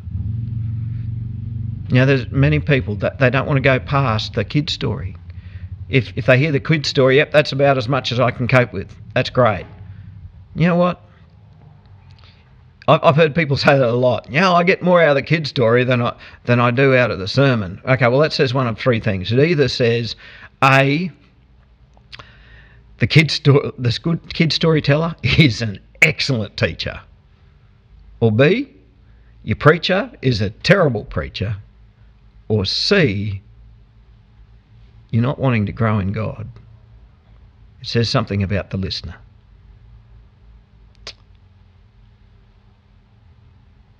Know, 1.90 2.04
there's 2.04 2.30
many 2.30 2.60
people 2.60 2.96
that 2.96 3.18
they 3.18 3.30
don't 3.30 3.46
want 3.46 3.56
to 3.56 3.62
go 3.62 3.78
past 3.78 4.34
the 4.34 4.44
kid 4.44 4.68
story. 4.68 5.16
If, 5.88 6.12
if 6.16 6.26
they 6.26 6.38
hear 6.38 6.52
the 6.52 6.60
kid 6.60 6.84
story, 6.84 7.16
yep, 7.16 7.32
that's 7.32 7.52
about 7.52 7.78
as 7.78 7.88
much 7.88 8.12
as 8.12 8.20
I 8.20 8.30
can 8.30 8.46
cope 8.46 8.74
with. 8.74 8.94
That's 9.14 9.30
great. 9.30 9.64
You 10.58 10.66
know 10.66 10.76
what? 10.76 11.00
I've 12.88 13.16
heard 13.16 13.34
people 13.34 13.56
say 13.56 13.78
that 13.78 13.88
a 13.88 13.92
lot. 13.92 14.26
Yeah, 14.30 14.52
I 14.52 14.64
get 14.64 14.82
more 14.82 15.00
out 15.00 15.10
of 15.10 15.14
the 15.14 15.22
kid 15.22 15.46
story 15.46 15.84
than 15.84 16.02
I 16.02 16.16
than 16.44 16.58
I 16.58 16.70
do 16.70 16.94
out 16.96 17.10
of 17.10 17.18
the 17.18 17.28
sermon. 17.28 17.80
Okay, 17.84 18.08
well 18.08 18.18
that 18.20 18.32
says 18.32 18.52
one 18.52 18.66
of 18.66 18.78
three 18.78 18.98
things. 18.98 19.30
It 19.30 19.38
either 19.38 19.68
says 19.68 20.16
a 20.62 21.10
the 22.98 23.06
kid 23.06 23.30
sto- 23.30 23.72
the 23.78 23.96
good 24.02 24.34
kid 24.34 24.52
storyteller 24.52 25.14
is 25.22 25.62
an 25.62 25.78
excellent 26.02 26.56
teacher, 26.56 27.00
or 28.20 28.32
B 28.32 28.74
your 29.44 29.56
preacher 29.56 30.10
is 30.20 30.40
a 30.40 30.50
terrible 30.50 31.04
preacher, 31.04 31.56
or 32.48 32.64
C 32.64 33.42
you're 35.10 35.22
not 35.22 35.38
wanting 35.38 35.66
to 35.66 35.72
grow 35.72 36.00
in 36.00 36.12
God. 36.12 36.48
It 37.80 37.86
says 37.86 38.08
something 38.08 38.42
about 38.42 38.70
the 38.70 38.76
listener. 38.76 39.14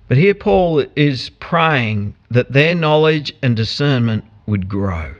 But 0.09 0.17
here 0.17 0.33
Paul 0.33 0.83
is 0.95 1.29
praying 1.39 2.15
that 2.31 2.51
their 2.51 2.73
knowledge 2.73 3.31
and 3.43 3.55
discernment 3.55 4.25
would 4.47 4.67
grow 4.67 5.13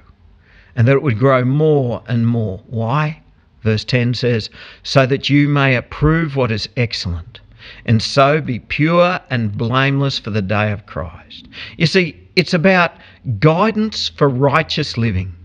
and 0.76 0.88
that 0.88 0.96
it 0.96 1.04
would 1.04 1.20
grow 1.20 1.46
more 1.46 2.02
and 2.08 2.26
more. 2.28 2.62
Why? 2.66 3.22
Verse 3.62 3.84
10 3.84 4.16
says, 4.16 4.50
So 4.82 5.06
that 5.06 5.30
you 5.30 5.48
may 5.48 5.76
approve 5.76 6.36
what 6.36 6.52
is 6.52 6.68
excellent, 6.76 7.40
and 7.86 8.02
so 8.02 8.42
be 8.42 8.60
pure 8.60 9.20
and 9.30 9.56
blameless 9.56 10.18
for 10.18 10.32
the 10.32 10.42
day 10.42 10.72
of 10.72 10.88
Christ. 10.88 11.48
You 11.78 11.86
see, 11.86 12.20
it's 12.36 12.56
about 12.56 12.94
guidance 13.40 14.10
for 14.10 14.28
righteous 14.28 14.98
living. 14.98 15.36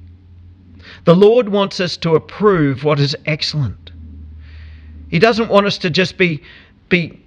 The 1.04 1.16
Lord 1.16 1.50
wants 1.50 1.80
us 1.80 1.98
to 1.98 2.14
approve 2.14 2.82
what 2.82 2.98
is 2.98 3.14
excellent. 3.26 3.90
He 5.10 5.18
doesn't 5.18 5.50
want 5.50 5.66
us 5.66 5.76
to 5.78 5.90
just 5.90 6.16
be, 6.16 6.42
be 6.88 7.20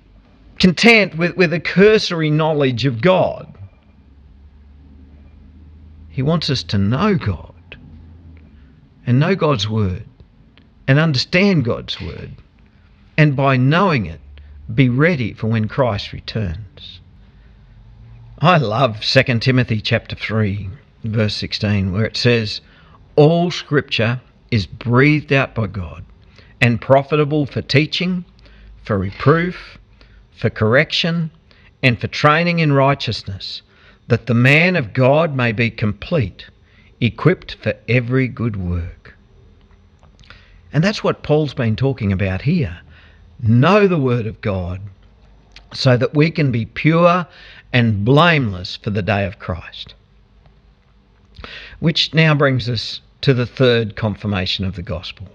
content 0.60 1.18
with, 1.18 1.36
with 1.36 1.54
a 1.54 1.60
cursory 1.60 2.30
knowledge 2.30 2.86
of 2.86 3.02
God. 3.02 3.54
He 6.10 6.22
wants 6.22 6.50
us 6.50 6.64
to 6.64 6.78
know 6.78 7.16
God 7.16 7.54
and 9.06 9.20
know 9.20 9.36
God's 9.36 9.70
Word 9.70 10.06
and 10.88 11.00
understand 11.00 11.66
God's 11.66 12.00
Word, 12.02 12.32
and 13.18 13.36
by 13.36 13.58
knowing 13.58 14.06
it, 14.06 14.22
be 14.74 14.90
ready 14.90 15.34
for 15.34 15.48
when 15.48 15.68
Christ 15.68 16.12
returns. 16.12 17.00
I 18.40 18.58
love 18.58 19.02
2 19.02 19.40
Timothy 19.40 19.82
chapter 19.82 20.16
3 20.16 20.70
verse 21.04 21.36
16 21.36 21.92
where 21.92 22.06
it 22.06 22.18
says 22.18 22.62
all 23.16 23.50
scripture 23.50 24.22
is 24.52 24.68
breathed 24.68 25.34
out 25.34 25.56
by 25.56 25.68
God 25.68 26.06
and 26.62 26.82
profitable 26.82 27.46
for 27.46 27.62
teaching, 27.62 28.26
for 28.84 28.98
reproof, 28.98 29.77
for 30.38 30.50
correction, 30.50 31.32
and 31.84 32.00
for 32.00 32.08
training 32.08 32.60
in 32.60 32.72
righteousness, 32.74 33.62
that 34.08 34.28
the 34.28 34.34
man 34.34 34.76
of 34.76 34.94
God 34.94 35.36
may 35.36 35.52
be 35.52 35.70
complete, 35.70 36.46
equipped 37.02 37.56
for 37.56 37.74
every 37.90 38.28
good 38.28 38.56
work. 38.56 39.16
And 40.72 40.84
that's 40.84 41.04
what 41.04 41.24
Paul's 41.24 41.54
been 41.54 41.76
talking 41.76 42.12
about 42.12 42.42
here. 42.42 42.80
Know 43.42 43.88
the 43.88 44.00
Word 44.00 44.26
of 44.26 44.42
God 44.42 44.82
so 45.74 45.98
that 45.98 46.14
we 46.14 46.32
can 46.32 46.52
be 46.52 46.66
pure 46.66 47.28
and 47.74 48.06
blameless 48.06 48.78
for 48.78 48.90
the 48.90 49.02
day 49.02 49.26
of 49.26 49.40
Christ. 49.40 49.94
Which 51.80 52.14
now 52.14 52.34
brings 52.34 52.70
us 52.70 53.02
to 53.22 53.34
the 53.34 53.46
third 53.46 53.96
confirmation 53.96 54.66
of 54.66 54.76
the 54.76 54.82
gospel 54.82 55.28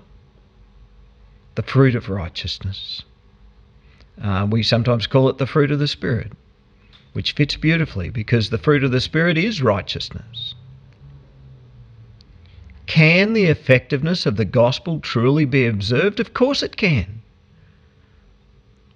the 1.55 1.63
fruit 1.63 1.95
of 1.95 2.09
righteousness. 2.09 3.03
Uh, 4.21 4.47
we 4.51 4.63
sometimes 4.63 5.07
call 5.07 5.29
it 5.29 5.39
the 5.39 5.47
fruit 5.47 5.71
of 5.71 5.79
the 5.79 5.89
Spirit, 5.89 6.33
which 7.13 7.33
fits 7.33 7.57
beautifully 7.57 8.11
because 8.11 8.51
the 8.51 8.59
fruit 8.59 8.85
of 8.85 8.91
the 8.91 9.01
Spirit 9.01 9.39
is 9.39 9.63
righteousness. 9.63 10.55
Can 12.87 13.33
the 13.33 13.45
effectiveness 13.45 14.27
of 14.27 14.37
the 14.37 14.45
gospel 14.45 15.01
truly 15.01 15.45
be 15.45 15.67
observed? 15.67 16.21
Of 16.21 16.35
course 16.35 16.63
it 16.63 16.77
can. 16.77 17.23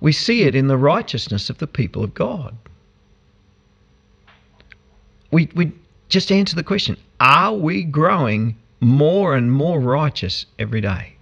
We 0.01 0.13
see 0.13 0.43
it 0.43 0.55
in 0.55 0.67
the 0.67 0.77
righteousness 0.77 1.49
of 1.49 1.59
the 1.59 1.67
people 1.67 2.05
of 2.05 2.13
God. 2.13 2.57
We, 5.31 5.49
we 5.55 5.73
just 6.09 6.31
answer 6.31 6.55
the 6.55 6.63
question 6.63 6.97
are 7.21 7.55
we 7.55 7.83
growing 7.83 8.57
more 8.81 9.35
and 9.35 9.51
more 9.51 9.81
righteous 9.81 10.47
every 10.59 10.81
day? 10.81 11.17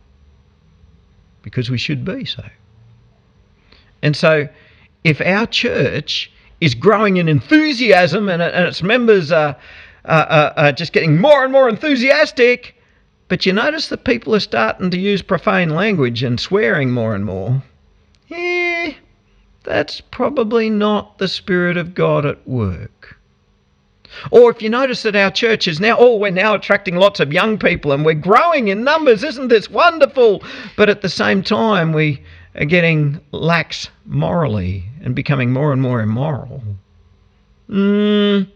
Because 1.42 1.70
we 1.70 1.78
should 1.78 2.04
be 2.04 2.24
so. 2.24 2.44
And 4.04 4.14
so, 4.14 4.46
if 5.02 5.22
our 5.22 5.46
church 5.46 6.30
is 6.60 6.74
growing 6.74 7.16
in 7.16 7.26
enthusiasm 7.26 8.28
and, 8.28 8.42
and 8.42 8.66
its 8.66 8.82
members 8.82 9.32
are, 9.32 9.56
are, 10.04 10.52
are 10.58 10.72
just 10.72 10.92
getting 10.92 11.18
more 11.18 11.42
and 11.42 11.50
more 11.50 11.70
enthusiastic, 11.70 12.74
but 13.28 13.46
you 13.46 13.54
notice 13.54 13.88
that 13.88 14.04
people 14.04 14.34
are 14.34 14.40
starting 14.40 14.90
to 14.90 14.98
use 14.98 15.22
profane 15.22 15.70
language 15.70 16.22
and 16.22 16.38
swearing 16.38 16.90
more 16.90 17.14
and 17.14 17.24
more, 17.24 17.62
eh, 18.30 18.92
that's 19.62 20.02
probably 20.02 20.68
not 20.68 21.16
the 21.16 21.26
Spirit 21.26 21.78
of 21.78 21.94
God 21.94 22.26
at 22.26 22.46
work. 22.46 23.16
Or 24.30 24.50
if 24.50 24.60
you 24.60 24.68
notice 24.68 25.02
that 25.04 25.16
our 25.16 25.30
church 25.30 25.66
is 25.66 25.80
now, 25.80 25.96
oh, 25.98 26.16
we're 26.16 26.30
now 26.30 26.54
attracting 26.54 26.96
lots 26.96 27.20
of 27.20 27.32
young 27.32 27.56
people 27.56 27.90
and 27.90 28.04
we're 28.04 28.12
growing 28.12 28.68
in 28.68 28.84
numbers, 28.84 29.24
isn't 29.24 29.48
this 29.48 29.70
wonderful? 29.70 30.42
But 30.76 30.90
at 30.90 31.00
the 31.00 31.08
same 31.08 31.42
time, 31.42 31.94
we 31.94 32.22
getting 32.54 33.20
lax 33.32 33.88
morally 34.06 34.84
and 35.02 35.14
becoming 35.14 35.52
more 35.52 35.72
and 35.72 35.82
more 35.82 36.00
immoral. 36.00 36.62
Mm, 37.68 38.48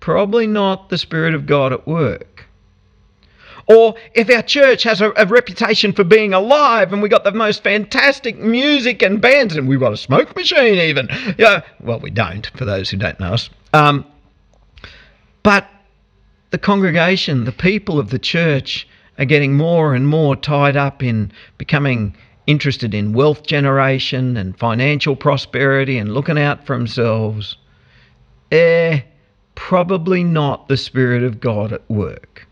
probably 0.00 0.46
not 0.46 0.88
the 0.88 0.98
Spirit 0.98 1.34
of 1.34 1.46
God 1.46 1.72
at 1.72 1.86
work. 1.86 2.46
Or 3.66 3.94
if 4.14 4.28
our 4.30 4.42
church 4.42 4.82
has 4.82 5.00
a, 5.00 5.12
a, 5.16 5.26
reputation 5.26 5.92
for 5.92 6.02
being 6.02 6.34
alive 6.34 6.92
and 6.92 7.00
we 7.00 7.08
got 7.08 7.22
the 7.22 7.30
most 7.30 7.62
fantastic 7.62 8.36
music 8.36 9.00
and 9.00 9.20
bands 9.20 9.54
and 9.54 9.68
we've 9.68 9.78
got 9.78 9.92
a 9.92 9.96
smoke 9.96 10.34
machine 10.34 10.74
even. 10.74 11.08
Yeah, 11.38 11.60
well, 11.80 12.00
we 12.00 12.10
don't, 12.10 12.46
for 12.56 12.64
those 12.64 12.90
who 12.90 12.96
don't 12.96 13.20
know 13.20 13.34
us. 13.34 13.48
Um, 13.72 14.04
but 15.44 15.68
the 16.50 16.58
congregation, 16.58 17.44
the 17.44 17.52
people 17.52 18.00
of 18.00 18.10
the 18.10 18.18
church, 18.18 18.88
are 19.18 19.24
getting 19.24 19.56
more 19.56 19.94
and 19.94 20.08
more 20.08 20.34
tied 20.34 20.76
up 20.76 21.02
in 21.02 21.30
becoming 21.58 22.16
interested 22.50 22.94
in 22.94 23.12
wealth 23.12 23.46
generation 23.46 24.36
and 24.36 24.58
financial 24.58 25.14
prosperity 25.14 25.96
and 25.96 26.12
looking 26.12 26.38
out 26.38 26.66
for 26.66 26.76
themselves, 26.76 27.56
eh, 28.50 29.00
probably 29.54 30.24
not 30.24 30.66
the 30.66 30.76
Spirit 30.76 31.22
of 31.22 31.38
God 31.38 31.72
at 31.72 31.88
work. 31.88 32.48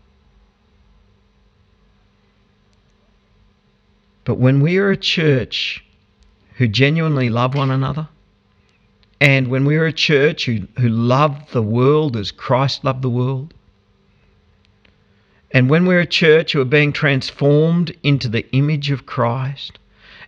But 4.23 4.35
when 4.35 4.61
we 4.61 4.77
are 4.77 4.91
a 4.91 4.97
church 4.97 5.83
who 6.55 6.67
genuinely 6.67 7.29
love 7.29 7.55
one 7.55 7.71
another, 7.71 8.07
and 9.19 9.47
when 9.47 9.65
we 9.65 9.75
are 9.75 9.85
a 9.85 9.93
church 9.93 10.45
who, 10.45 10.67
who 10.79 10.87
love 10.87 11.51
the 11.51 11.63
world 11.63 12.15
as 12.15 12.31
Christ 12.31 12.85
loved 12.85 13.01
the 13.01 13.09
world, 13.09 13.53
and 15.51 15.69
when 15.69 15.85
we're 15.85 15.99
a 15.99 16.05
church 16.05 16.53
who 16.53 16.61
are 16.61 16.65
being 16.65 16.93
transformed 16.93 17.95
into 18.03 18.29
the 18.29 18.49
image 18.51 18.91
of 18.91 19.05
Christ, 19.05 19.79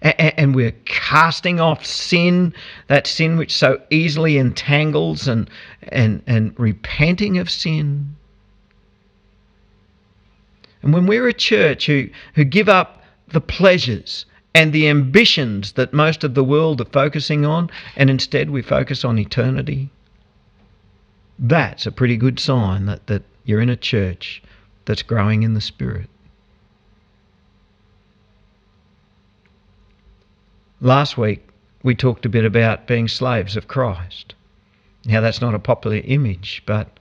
and 0.01 0.55
we're 0.55 0.75
casting 0.85 1.59
off 1.59 1.85
sin, 1.85 2.53
that 2.87 3.05
sin 3.05 3.37
which 3.37 3.55
so 3.55 3.79
easily 3.89 4.37
entangles, 4.37 5.27
and, 5.27 5.49
and, 5.89 6.23
and 6.25 6.59
repenting 6.59 7.37
of 7.37 7.49
sin. 7.49 8.15
And 10.81 10.93
when 10.93 11.05
we're 11.05 11.27
a 11.27 11.33
church 11.33 11.85
who, 11.85 12.09
who 12.33 12.43
give 12.43 12.67
up 12.67 13.03
the 13.27 13.41
pleasures 13.41 14.25
and 14.55 14.73
the 14.73 14.89
ambitions 14.89 15.73
that 15.73 15.93
most 15.93 16.23
of 16.23 16.33
the 16.33 16.43
world 16.43 16.81
are 16.81 16.85
focusing 16.85 17.45
on, 17.45 17.69
and 17.95 18.09
instead 18.09 18.49
we 18.49 18.61
focus 18.61 19.05
on 19.05 19.19
eternity, 19.19 19.89
that's 21.37 21.85
a 21.85 21.91
pretty 21.91 22.17
good 22.17 22.39
sign 22.39 22.87
that, 22.87 23.05
that 23.07 23.23
you're 23.45 23.61
in 23.61 23.69
a 23.69 23.75
church 23.75 24.41
that's 24.85 25.03
growing 25.03 25.43
in 25.43 25.53
the 25.53 25.61
Spirit. 25.61 26.09
Last 30.83 31.15
week, 31.15 31.47
we 31.83 31.93
talked 31.93 32.25
a 32.25 32.29
bit 32.29 32.43
about 32.43 32.87
being 32.87 33.07
slaves 33.07 33.55
of 33.55 33.67
Christ. 33.67 34.33
Now, 35.05 35.21
that's 35.21 35.39
not 35.39 35.53
a 35.53 35.59
popular 35.59 36.01
image, 36.03 36.63
but 36.65 36.99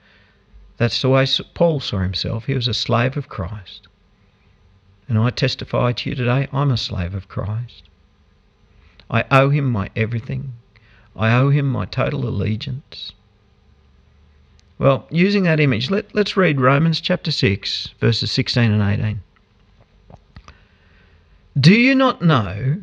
that's 0.76 1.00
the 1.00 1.08
way 1.08 1.26
Paul 1.54 1.80
saw 1.80 2.00
himself. 2.00 2.44
He 2.44 2.52
was 2.52 2.68
a 2.68 2.74
slave 2.74 3.16
of 3.16 3.30
Christ. 3.30 3.88
And 5.08 5.16
I 5.16 5.30
testify 5.30 5.92
to 5.92 6.10
you 6.10 6.14
today, 6.14 6.46
I'm 6.52 6.70
a 6.70 6.76
slave 6.76 7.14
of 7.14 7.28
Christ. 7.28 7.84
I 9.10 9.24
owe 9.30 9.48
him 9.48 9.70
my 9.70 9.88
everything. 9.96 10.52
I 11.16 11.32
owe 11.32 11.48
him 11.48 11.66
my 11.66 11.86
total 11.86 12.28
allegiance. 12.28 13.12
Well, 14.78 15.06
using 15.10 15.44
that 15.44 15.58
image, 15.58 15.90
let, 15.90 16.14
let's 16.14 16.36
read 16.36 16.60
Romans 16.60 17.00
chapter 17.00 17.30
6, 17.30 17.94
verses 17.98 18.30
16 18.30 18.72
and 18.72 18.82
18. 18.82 19.20
Do 21.58 21.74
you 21.74 21.94
not 21.94 22.20
know 22.20 22.82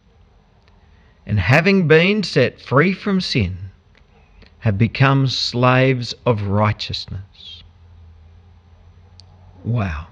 and 1.25 1.39
having 1.39 1.87
been 1.87 2.23
set 2.23 2.59
free 2.59 2.93
from 2.93 3.21
sin, 3.21 3.57
have 4.59 4.77
become 4.77 5.27
slaves 5.27 6.13
of 6.25 6.43
righteousness. 6.43 7.63
Wow. 9.63 10.07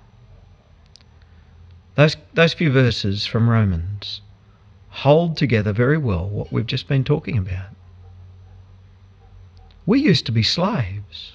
Those, 1.96 2.18
those 2.34 2.54
few 2.54 2.72
verses 2.72 3.26
from 3.26 3.50
Romans 3.50 4.22
hold 4.90 5.38
together 5.38 5.74
very 5.74 5.98
well 5.98 6.28
what 6.30 6.52
we've 6.52 6.66
just 6.66 6.88
been 6.88 7.04
talking 7.04 7.38
about. 7.38 7.70
We 9.86 10.00
used 10.00 10.26
to 10.28 10.32
be 10.32 10.44
slaves, 10.44 11.34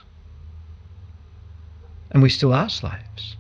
and 2.10 2.22
we 2.22 2.28
still 2.28 2.52
are 2.52 2.68
slaves. 2.68 3.36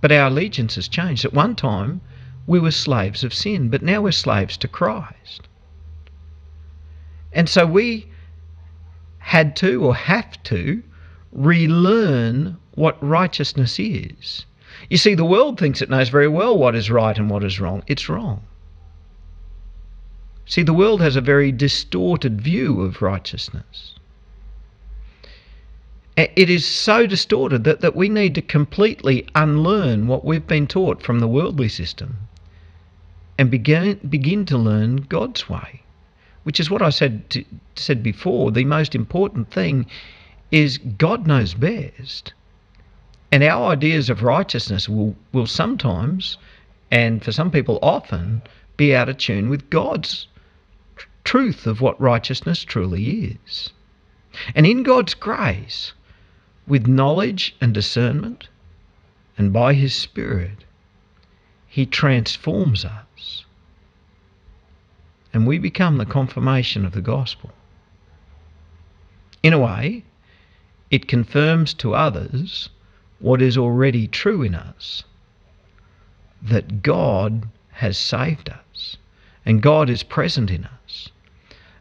But 0.00 0.12
our 0.12 0.28
allegiance 0.28 0.76
has 0.76 0.88
changed. 0.88 1.24
At 1.24 1.34
one 1.34 1.54
time, 1.54 2.00
we 2.46 2.58
were 2.58 2.70
slaves 2.70 3.22
of 3.22 3.34
sin, 3.34 3.68
but 3.68 3.82
now 3.82 4.00
we're 4.00 4.12
slaves 4.12 4.56
to 4.58 4.68
Christ. 4.68 5.46
And 7.32 7.48
so 7.48 7.66
we 7.66 8.08
had 9.18 9.54
to 9.56 9.84
or 9.84 9.94
have 9.94 10.42
to 10.44 10.82
relearn 11.32 12.56
what 12.74 13.02
righteousness 13.02 13.78
is. 13.78 14.44
You 14.88 14.96
see, 14.96 15.14
the 15.14 15.24
world 15.24 15.58
thinks 15.58 15.82
it 15.82 15.90
knows 15.90 16.08
very 16.08 16.28
well 16.28 16.56
what 16.56 16.74
is 16.74 16.90
right 16.90 17.16
and 17.16 17.30
what 17.30 17.44
is 17.44 17.60
wrong. 17.60 17.82
It's 17.86 18.08
wrong. 18.08 18.42
See, 20.46 20.62
the 20.62 20.74
world 20.74 21.00
has 21.00 21.14
a 21.14 21.20
very 21.20 21.52
distorted 21.52 22.40
view 22.40 22.80
of 22.80 23.02
righteousness. 23.02 23.94
It 26.16 26.50
is 26.50 26.66
so 26.66 27.06
distorted 27.06 27.64
that, 27.64 27.80
that 27.80 27.96
we 27.96 28.08
need 28.08 28.34
to 28.34 28.42
completely 28.42 29.26
unlearn 29.34 30.06
what 30.06 30.24
we've 30.24 30.46
been 30.46 30.66
taught 30.66 31.02
from 31.02 31.20
the 31.20 31.28
worldly 31.28 31.68
system 31.68 32.16
and 33.38 33.50
begin, 33.50 34.00
begin 34.08 34.44
to 34.46 34.58
learn 34.58 34.96
God's 35.08 35.48
way, 35.48 35.82
which 36.44 36.60
is 36.60 36.70
what 36.70 36.82
I 36.82 36.90
said, 36.90 37.28
to, 37.30 37.44
said 37.76 38.02
before. 38.02 38.50
The 38.50 38.64
most 38.64 38.94
important 38.94 39.50
thing 39.50 39.86
is 40.50 40.78
God 40.78 41.26
knows 41.26 41.54
best. 41.54 42.32
And 43.32 43.44
our 43.44 43.70
ideas 43.70 44.10
of 44.10 44.22
righteousness 44.22 44.88
will, 44.88 45.14
will 45.32 45.46
sometimes, 45.46 46.36
and 46.90 47.22
for 47.22 47.32
some 47.32 47.50
people 47.50 47.78
often, 47.82 48.42
be 48.76 48.94
out 48.94 49.08
of 49.08 49.18
tune 49.18 49.48
with 49.48 49.70
God's 49.70 50.26
tr- 50.96 51.06
truth 51.24 51.66
of 51.66 51.80
what 51.80 52.00
righteousness 52.00 52.64
truly 52.64 53.36
is. 53.44 53.70
And 54.54 54.66
in 54.66 54.82
God's 54.82 55.14
grace, 55.14 55.92
with 56.66 56.86
knowledge 56.86 57.54
and 57.60 57.74
discernment, 57.74 58.48
and 59.36 59.52
by 59.52 59.74
His 59.74 59.94
Spirit, 59.94 60.64
He 61.66 61.86
transforms 61.86 62.84
us. 62.84 63.04
And 65.32 65.46
we 65.46 65.58
become 65.58 65.98
the 65.98 66.06
confirmation 66.06 66.84
of 66.84 66.92
the 66.92 67.00
gospel. 67.00 67.50
In 69.42 69.52
a 69.52 69.58
way, 69.58 70.04
it 70.90 71.08
confirms 71.08 71.72
to 71.74 71.94
others 71.94 72.68
what 73.18 73.40
is 73.40 73.56
already 73.56 74.08
true 74.08 74.42
in 74.42 74.54
us 74.54 75.04
that 76.42 76.82
God 76.82 77.48
has 77.72 77.96
saved 77.96 78.48
us 78.48 78.96
and 79.44 79.62
God 79.62 79.88
is 79.88 80.02
present 80.02 80.50
in 80.50 80.64
us 80.64 81.10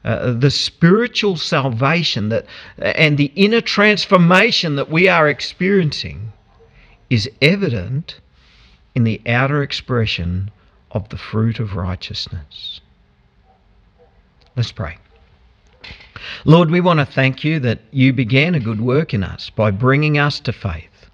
uh, 0.03 0.31
the 0.31 0.51
spiritual 0.51 1.35
salvation 1.35 2.29
that 2.29 2.45
and 2.77 3.17
the 3.17 3.31
inner 3.35 3.61
transformation 3.61 4.75
that 4.77 4.89
we 4.89 5.09
are 5.09 5.27
experiencing 5.27 6.31
is 7.09 7.29
evident 7.41 8.19
in 8.95 9.03
the 9.03 9.21
outer 9.25 9.61
expression 9.61 10.49
of 10.91 11.09
the 11.09 11.17
fruit 11.17 11.59
of 11.59 11.75
righteousness. 11.75 12.79
Let's 14.59 14.73
pray. 14.73 14.97
Lord, 16.43 16.69
we 16.69 16.81
want 16.81 16.99
to 16.99 17.05
thank 17.05 17.45
you 17.45 17.61
that 17.61 17.79
you 17.91 18.11
began 18.11 18.55
a 18.55 18.59
good 18.59 18.81
work 18.81 19.13
in 19.13 19.23
us 19.23 19.49
by 19.49 19.71
bringing 19.71 20.17
us 20.17 20.41
to 20.41 20.51
faith. 20.51 21.09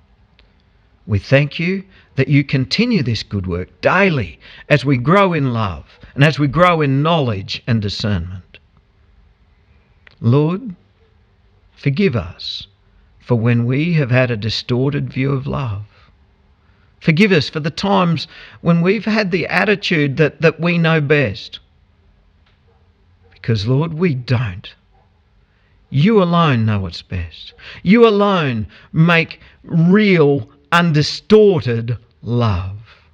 We 1.06 1.20
thank 1.20 1.60
you 1.60 1.84
that 2.16 2.28
you 2.28 2.44
continue 2.44 3.04
this 3.04 3.22
good 3.22 3.46
work 3.46 3.70
daily 3.82 4.40
as 4.68 4.84
we 4.84 4.98
grow 4.98 5.32
in 5.34 5.54
love 5.54 5.86
and 6.16 6.24
as 6.24 6.40
we 6.40 6.48
grow 6.48 6.82
in 6.82 7.04
knowledge 7.04 7.62
and 7.68 7.84
discernment. 7.84 8.58
Lord, 10.20 10.76
forgive 11.76 12.16
us 12.16 12.66
for 13.20 13.36
when 13.36 13.68
we 13.68 13.94
have 13.94 14.10
had 14.10 14.32
a 14.32 14.38
distorted 14.38 15.14
view 15.14 15.32
of 15.32 15.46
love. 15.46 15.86
Forgive 17.00 17.32
us 17.32 17.48
for 17.48 17.60
the 17.60 17.70
times 17.70 18.28
when 18.62 18.82
we've 18.82 19.06
had 19.06 19.30
the 19.30 19.46
attitude 19.46 20.18
that, 20.18 20.42
that 20.42 20.60
we 20.60 20.80
know 20.80 21.00
best. 21.00 21.60
Because, 23.46 23.68
Lord, 23.68 23.94
we 23.94 24.16
don't. 24.16 24.74
You 25.92 26.20
alone 26.24 26.66
know 26.66 26.80
what's 26.80 27.04
best. 27.04 27.54
You 27.84 28.08
alone 28.08 28.66
make 28.92 29.40
real, 29.62 30.50
undistorted 30.72 32.00
love. 32.24 33.06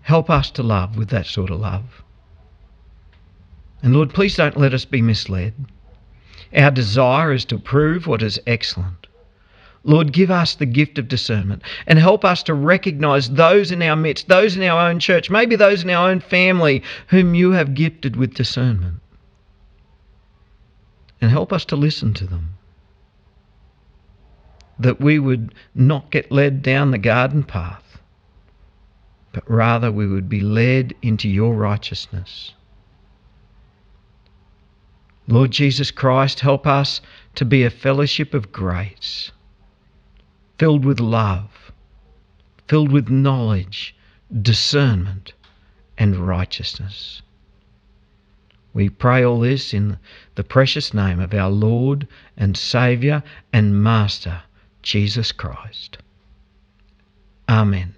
Help 0.00 0.30
us 0.30 0.50
to 0.52 0.62
love 0.62 0.96
with 0.96 1.10
that 1.10 1.26
sort 1.26 1.50
of 1.50 1.60
love. 1.60 2.02
And 3.82 3.94
Lord, 3.94 4.14
please 4.14 4.34
don't 4.34 4.56
let 4.56 4.72
us 4.72 4.86
be 4.86 5.02
misled. 5.02 5.52
Our 6.56 6.70
desire 6.70 7.34
is 7.34 7.44
to 7.44 7.58
prove 7.58 8.06
what 8.06 8.22
is 8.22 8.40
excellent. 8.46 9.07
Lord, 9.88 10.12
give 10.12 10.30
us 10.30 10.54
the 10.54 10.66
gift 10.66 10.98
of 10.98 11.08
discernment 11.08 11.62
and 11.86 11.98
help 11.98 12.22
us 12.22 12.42
to 12.42 12.52
recognize 12.52 13.30
those 13.30 13.72
in 13.72 13.80
our 13.80 13.96
midst, 13.96 14.28
those 14.28 14.54
in 14.54 14.62
our 14.62 14.86
own 14.86 15.00
church, 15.00 15.30
maybe 15.30 15.56
those 15.56 15.82
in 15.82 15.88
our 15.88 16.10
own 16.10 16.20
family 16.20 16.82
whom 17.06 17.34
you 17.34 17.52
have 17.52 17.72
gifted 17.72 18.14
with 18.14 18.34
discernment. 18.34 18.96
And 21.22 21.30
help 21.30 21.54
us 21.54 21.64
to 21.64 21.76
listen 21.76 22.12
to 22.14 22.26
them. 22.26 22.50
That 24.78 25.00
we 25.00 25.18
would 25.18 25.54
not 25.74 26.10
get 26.10 26.30
led 26.30 26.60
down 26.62 26.90
the 26.90 26.98
garden 26.98 27.42
path, 27.42 27.98
but 29.32 29.50
rather 29.50 29.90
we 29.90 30.06
would 30.06 30.28
be 30.28 30.40
led 30.40 30.94
into 31.00 31.30
your 31.30 31.54
righteousness. 31.54 32.52
Lord 35.26 35.50
Jesus 35.50 35.90
Christ, 35.90 36.40
help 36.40 36.66
us 36.66 37.00
to 37.36 37.46
be 37.46 37.64
a 37.64 37.70
fellowship 37.70 38.34
of 38.34 38.52
grace, 38.52 39.32
filled 40.58 40.84
with 40.84 41.00
love, 41.00 41.72
filled 42.66 42.90
with 42.90 43.08
knowledge, 43.08 43.94
discernment, 44.42 45.32
and 45.96 46.16
righteousness. 46.16 47.22
We 48.74 48.88
pray 48.88 49.24
all 49.24 49.40
this 49.40 49.72
in 49.72 49.98
the 50.34 50.44
precious 50.44 50.92
name 50.92 51.20
of 51.20 51.32
our 51.34 51.50
Lord 51.50 52.06
and 52.36 52.56
Saviour 52.56 53.22
and 53.52 53.82
Master, 53.82 54.42
Jesus 54.82 55.32
Christ. 55.32 55.98
Amen. 57.48 57.94